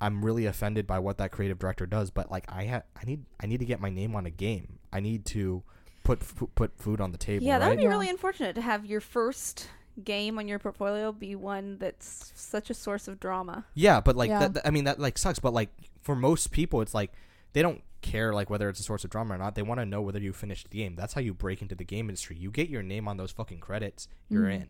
[0.00, 3.24] I'm really offended by what that creative director does, but like I ha- I need
[3.40, 4.78] I need to get my name on a game.
[4.92, 5.62] I need to
[6.04, 7.44] put f- put food on the table.
[7.44, 7.76] Yeah, that right?
[7.76, 9.68] would be really unfortunate to have your first
[10.04, 13.64] game on your portfolio be one that's such a source of drama.
[13.74, 14.40] yeah, but like Yeah.
[14.40, 15.38] that, that- I mean that like sucks.
[15.38, 15.70] But like
[16.02, 17.12] for most people, it's like
[17.54, 19.54] they don't care like whether it's a source of drama or not.
[19.54, 20.94] They want to know whether you finished the game.
[20.94, 22.36] That's how you break into the game industry.
[22.36, 24.54] You get your name on those fucking credits, you're Mhm.
[24.54, 24.68] in.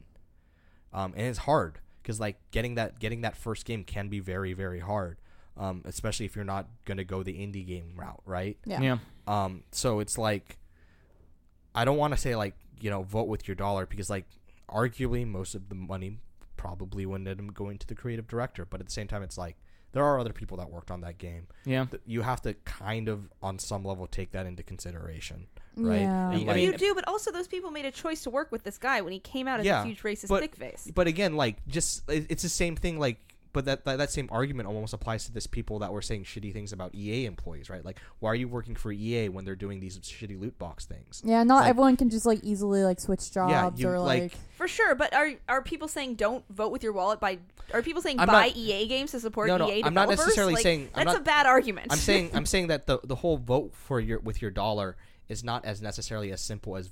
[0.93, 4.53] Um, and it's hard because like getting that getting that first game can be very
[4.53, 5.19] very hard.
[5.57, 8.57] Um, especially if you're not gonna go the indie game route, right?
[8.65, 8.81] Yeah.
[8.81, 8.99] Yeah.
[9.27, 10.59] Um, so it's like,
[11.75, 14.27] I don't want to say like you know vote with your dollar because like
[14.71, 16.19] arguably most of the money
[16.57, 19.39] probably would end up going to the creative director, but at the same time it's
[19.39, 19.57] like
[19.93, 21.49] there are other people that worked on that game.
[21.65, 21.87] Yeah.
[22.05, 25.47] You have to kind of on some level take that into consideration,
[25.77, 26.01] right?
[26.01, 26.31] Yeah.
[26.31, 28.65] And, I like- you do, but also those people made a choice to work with
[28.65, 30.93] this guy when he came out as Yeah, a huge racist but- dickface.
[30.95, 32.99] but again, like just it's the same thing.
[32.99, 33.19] Like,
[33.53, 36.53] but that, that that same argument almost applies to this people that were saying shitty
[36.53, 37.83] things about EA employees, right?
[37.83, 41.23] Like, why are you working for EA when they're doing these shitty loot box things?
[41.25, 44.23] Yeah, not Like- everyone can just like easily like switch Yeah, jobs you, or like-
[44.25, 47.39] like, For sure, but are are people saying don't vote with your wallet by?
[47.73, 50.09] Are people saying I'm buy not- EA games to support No, no, EA I'm not
[50.11, 51.89] necessarily Like, saying- I'm that's not- a bad argument.
[51.93, 54.97] I'm saying I'm saying that the the whole vote for your with your dollar
[55.29, 56.91] is not as necessarily as simple as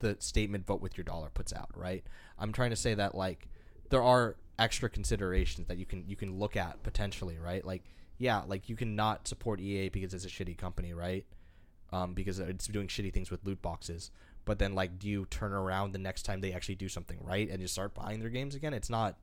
[0.00, 2.04] the statement vote with your dollar puts out, right?
[2.38, 3.48] I'm trying to say that like
[3.90, 7.64] there are extra considerations that you can you can look at potentially, right?
[7.64, 7.84] Like
[8.18, 11.24] yeah, like you cannot support EA because it's a shitty company, right?
[11.92, 14.10] Um, because it's doing shitty things with loot boxes.
[14.44, 17.48] But then like do you turn around the next time they actually do something right
[17.48, 18.74] and just start buying their games again?
[18.74, 19.16] It's not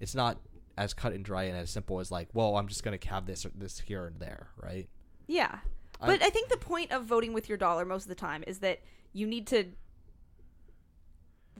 [0.00, 0.38] it's not
[0.76, 3.46] as cut and dry and as simple as like, well, I'm just gonna have this
[3.46, 4.88] or this here and there, right?
[5.26, 5.58] yeah,
[6.00, 8.60] but I think the point of voting with your dollar most of the time is
[8.60, 8.80] that
[9.12, 9.64] you need to.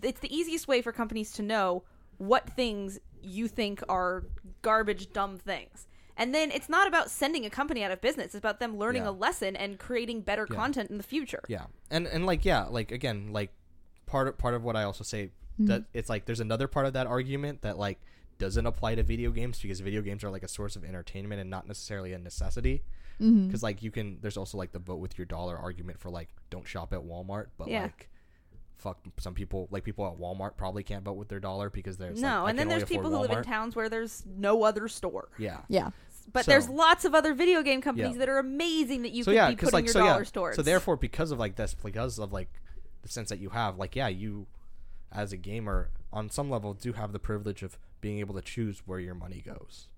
[0.03, 1.83] It's the easiest way for companies to know
[2.19, 4.25] what things you think are
[4.63, 5.87] garbage, dumb things.
[6.17, 8.27] And then it's not about sending a company out of business.
[8.27, 9.11] It's about them learning Yeah.
[9.11, 10.57] a lesson and creating better Yeah.
[10.57, 11.43] content in the future.
[11.49, 13.53] Yeah, and and like yeah, like again, like
[14.07, 15.67] part of part of what I also say mm-hmm.
[15.67, 18.01] that it's like there's another part of that argument that like
[18.39, 21.51] doesn't apply to video games because video games are like a source of entertainment and
[21.51, 22.83] not necessarily a necessity.
[23.21, 23.47] Mhm.
[23.47, 26.29] Because like you can, there's also like the vote with your dollar argument for like
[26.51, 27.83] don't shop at Walmart, but Yeah.
[27.83, 28.09] like
[28.77, 32.21] fuck some people like people at Walmart probably can't vote with their dollar because there's
[32.23, 34.87] no, like, and then there's people afford who live in towns where there's no other
[34.87, 35.29] store.
[35.37, 35.63] Yeah.
[35.69, 35.91] yeah.
[36.33, 38.19] But So- there's lots of other video game companies Yeah.
[38.19, 40.19] that are amazing that you so could yeah, be because putting like your so dollar
[40.21, 40.57] yeah, stores.
[40.57, 42.51] so therefore because of like this, because of like
[43.03, 44.47] the sense that you have, like yeah, you
[45.11, 48.83] as a gamer, on some level, do have the privilege of being able to choose
[48.87, 49.89] where your money goes.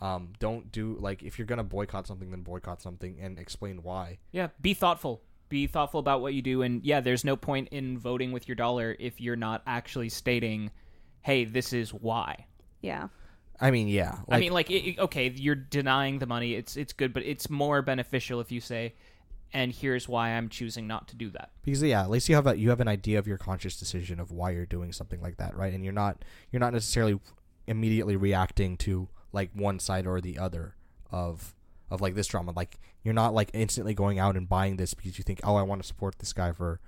[0.00, 4.18] Um, don't do like if you're gonna boycott something, then boycott something and explain why.
[4.32, 5.22] Yeah, be thoughtful.
[5.48, 8.56] Be thoughtful about what you do, and yeah, there's no point in voting with your
[8.56, 10.70] dollar if you're not actually stating,
[11.22, 12.46] "Hey, this is why."
[12.82, 13.08] Yeah.
[13.58, 14.18] I mean, yeah.
[14.28, 16.54] I mean, like, it, it- okay, you're denying the money.
[16.54, 18.94] It's it's good, but it's more beneficial if you say,
[19.54, 22.46] "And here's why I'm choosing not to do that." because yeah, at least you have
[22.48, 25.36] a you have an idea of your conscious decision of why you're doing something like
[25.38, 25.72] that, right?
[25.72, 27.18] And you're not you're not necessarily
[27.66, 30.74] immediately reacting to like one side or the other
[31.10, 31.54] of
[31.90, 32.52] of like this drama.
[32.52, 35.62] Like you're not like instantly going out and buying this because you think, oh, I
[35.62, 36.80] want to support this guy for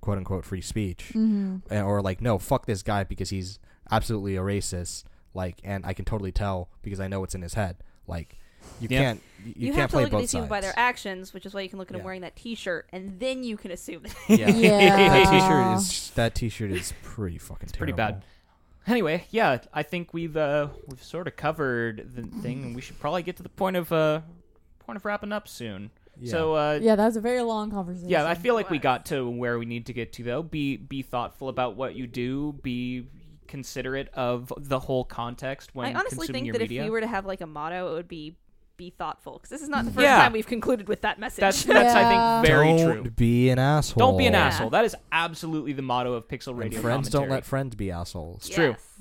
[0.00, 1.56] quote unquote free speech, Mm-hmm.
[1.72, 3.58] Uh, or like no, fuck this guy because he's
[3.90, 5.04] absolutely a racist.
[5.34, 7.76] Like, and I can totally tell because I know what's in his head.
[8.06, 8.38] Like,
[8.80, 9.00] you Yeah.
[9.00, 10.72] can't you, you You, can't have to play look at both these people by their
[10.78, 11.98] actions, which is why you can look at Yeah.
[11.98, 14.04] them wearing that T-shirt, and then you can assume.
[14.04, 14.48] That yeah.
[14.50, 14.96] Yeah.
[14.96, 17.94] that t-shirt is that t-shirt is pretty fucking pretty terrible.
[17.94, 18.24] Pretty bad.
[18.86, 22.98] Anyway, yeah, I think we've uh, we've sort of covered the thing, and we should
[23.00, 24.20] probably get to the point of uh,
[24.78, 25.90] point of wrapping up soon.
[26.18, 26.30] Yeah.
[26.30, 28.08] So uh, Yeah, that was a very long conversation.
[28.08, 30.42] Yeah, I feel like we got to where we need to get to though.
[30.42, 32.52] Be be thoughtful about what you do.
[32.62, 33.08] Be
[33.48, 36.82] considerate of the whole context when I honestly consuming think your that media.
[36.82, 38.36] if we were to have like a motto, it would be
[38.76, 40.18] "Be thoughtful," because this is not the first Yeah.
[40.18, 41.40] time we've concluded with that message.
[41.40, 42.40] that's that's I Yeah.
[42.42, 42.94] think very true.
[42.94, 43.10] don't true.
[43.12, 43.98] be an asshole.
[43.98, 44.46] Don't be an Yeah.
[44.46, 44.70] asshole.
[44.70, 46.80] That is absolutely the motto of Pixel And Radio.
[46.80, 47.36] friends don't commentary.
[47.38, 48.48] let friends be assholes.
[48.48, 48.70] true.
[48.70, 48.94] Yes.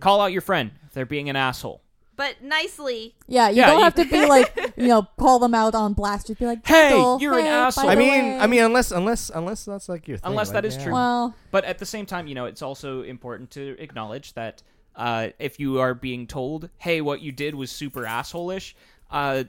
[0.00, 1.82] Call out your friend if they're being an asshole.
[2.16, 3.14] but nicely.
[3.28, 5.94] Yeah, you Yeah, don't you- have to be like, you know, call them out on
[5.94, 6.26] blast.
[6.26, 8.62] Just be like, Hey, "Gentle, you're an hey, asshole." by I mean, way." I mean,
[8.62, 10.30] unless unless unless that's like your thing.
[10.30, 10.84] Unless like, that is yeah.
[10.84, 10.92] true.
[10.92, 14.62] well, But at the same time, you know, it's also important to acknowledge that
[14.96, 18.76] uh, if you are being told, "Hey, what you did was super asshole-ish,"
[19.10, 19.44] uh,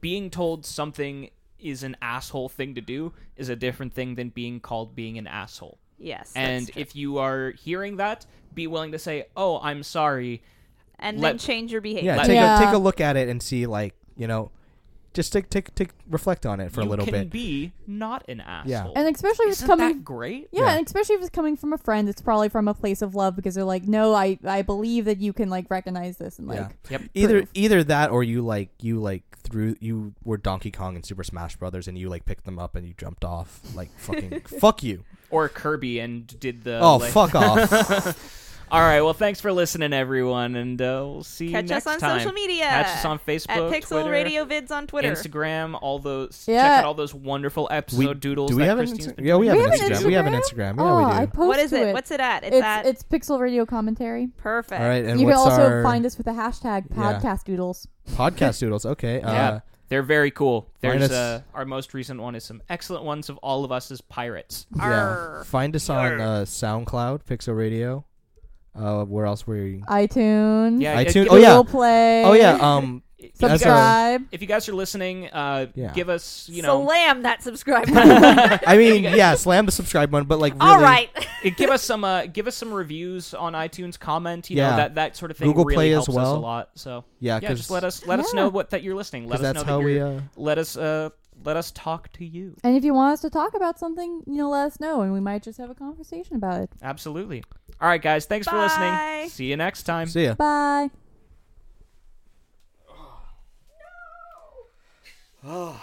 [0.00, 4.58] being told something is an asshole thing to do is a different thing than being
[4.60, 5.78] called being an asshole.
[5.98, 6.32] Yes.
[6.34, 10.42] and if you are hearing that, be willing to say, "Oh, I'm sorry."
[10.98, 12.12] and let- then change your behavior.
[12.12, 12.60] Yeah, Let- take Yeah.
[12.62, 14.50] a take a look at it and see like you know,
[15.14, 17.30] just take take take reflect on it for you a little can bit.
[17.30, 18.70] be not an asshole.
[18.70, 18.86] Yeah.
[18.94, 20.48] and especially if it's Isn't coming that great?
[20.52, 20.76] Yeah, Yeah.
[20.76, 23.36] and especially if it's coming from a friend, it's probably from a place of love
[23.36, 26.58] because they're like, no, I I believe that you can like recognize this and like,
[26.58, 26.68] Yeah.
[26.98, 27.02] Yep.
[27.14, 27.50] Either proof.
[27.54, 31.56] either that or you like you like threw you were Donkey Kong in Super Smash
[31.56, 35.04] Brothers and you like picked them up and you jumped off like fucking fuck you.
[35.30, 36.78] Or Kirby and did the.
[36.80, 38.38] Oh like- fuck off.
[38.72, 39.02] All right.
[39.02, 42.18] Well, thanks for listening, everyone, and uh, we'll see you Catch next us on time.
[42.20, 42.64] social media.
[42.64, 45.12] Catch us on at Facebook, Pixel Twitter, Radio Vids on Twitter.
[45.12, 45.78] Instagram.
[45.82, 46.46] All those.
[46.48, 46.62] Yeah.
[46.62, 48.50] Check out all those wonderful episode We- doodles.
[48.50, 49.16] Do we that have an Christine's Instagram?
[49.16, 50.06] been Yeah, we have We an have an Instagram.
[50.06, 50.74] We have an Instagram?
[50.74, 50.76] Instagram.
[50.78, 51.88] Yeah, oh, we I post What is to it?
[51.88, 51.92] it.
[51.92, 52.44] What's it at?
[52.44, 54.28] It's, It's at it's Pixel Radio commentary.
[54.38, 54.80] perfect.
[54.80, 56.96] All right, and you can also our find us with the hashtag Yeah.
[57.20, 57.86] podcast doodles.
[58.12, 58.86] podcast doodles?
[58.86, 59.18] Okay.
[59.20, 59.48] Yeah.
[59.50, 59.60] Uh,
[59.90, 60.70] They're very cool.
[60.80, 64.00] There's uh, our most recent one is some excellent ones of all of us as
[64.00, 64.66] pirates.
[64.74, 64.82] yeah.
[64.84, 65.44] Arr.
[65.44, 68.06] Find us on uh, SoundCloud, Pixel Radio.
[68.74, 69.82] Uh, where else were you?
[69.88, 70.80] iTunes.
[70.80, 71.48] Yeah, iTunes- if- Oh, yeah.
[71.50, 72.24] Google Play.
[72.24, 72.54] Oh yeah.
[72.60, 73.02] Um.
[73.18, 73.70] if you That's guys-
[74.18, 74.22] Subscribe.
[74.32, 75.92] if you guys are listening, uh, Yeah.
[75.92, 78.58] give us you know Slam that subscribe button.
[78.66, 79.34] I mean, yeah.
[79.36, 80.66] Slam the subscribe button, but like really.
[80.72, 81.08] All right.
[81.56, 83.98] give us some uh, give us some reviews on iTunes.
[83.98, 84.76] Comment, you know Yeah.
[84.76, 85.46] that that sort of thing.
[85.48, 86.36] Google really Play as helps us well.
[86.36, 86.70] a lot.
[86.74, 89.28] So Yeah, yeah, just let us let us know what that you're listening.
[89.28, 89.94] Let us that's know how that we.
[89.96, 91.10] you're, Uh, let us uh
[91.44, 92.56] let us talk to you.
[92.64, 95.12] And if you want us to talk about something, you know, let us know, and
[95.12, 96.70] we might just have a conversation about it.
[96.82, 97.42] Absolutely.
[97.80, 98.26] All right, guys.
[98.26, 98.62] Thanks for Bye.
[98.62, 99.28] listening.
[99.30, 100.06] See you next time.
[100.08, 100.34] see ya.
[100.34, 100.90] Bye.
[105.44, 105.82] Oh.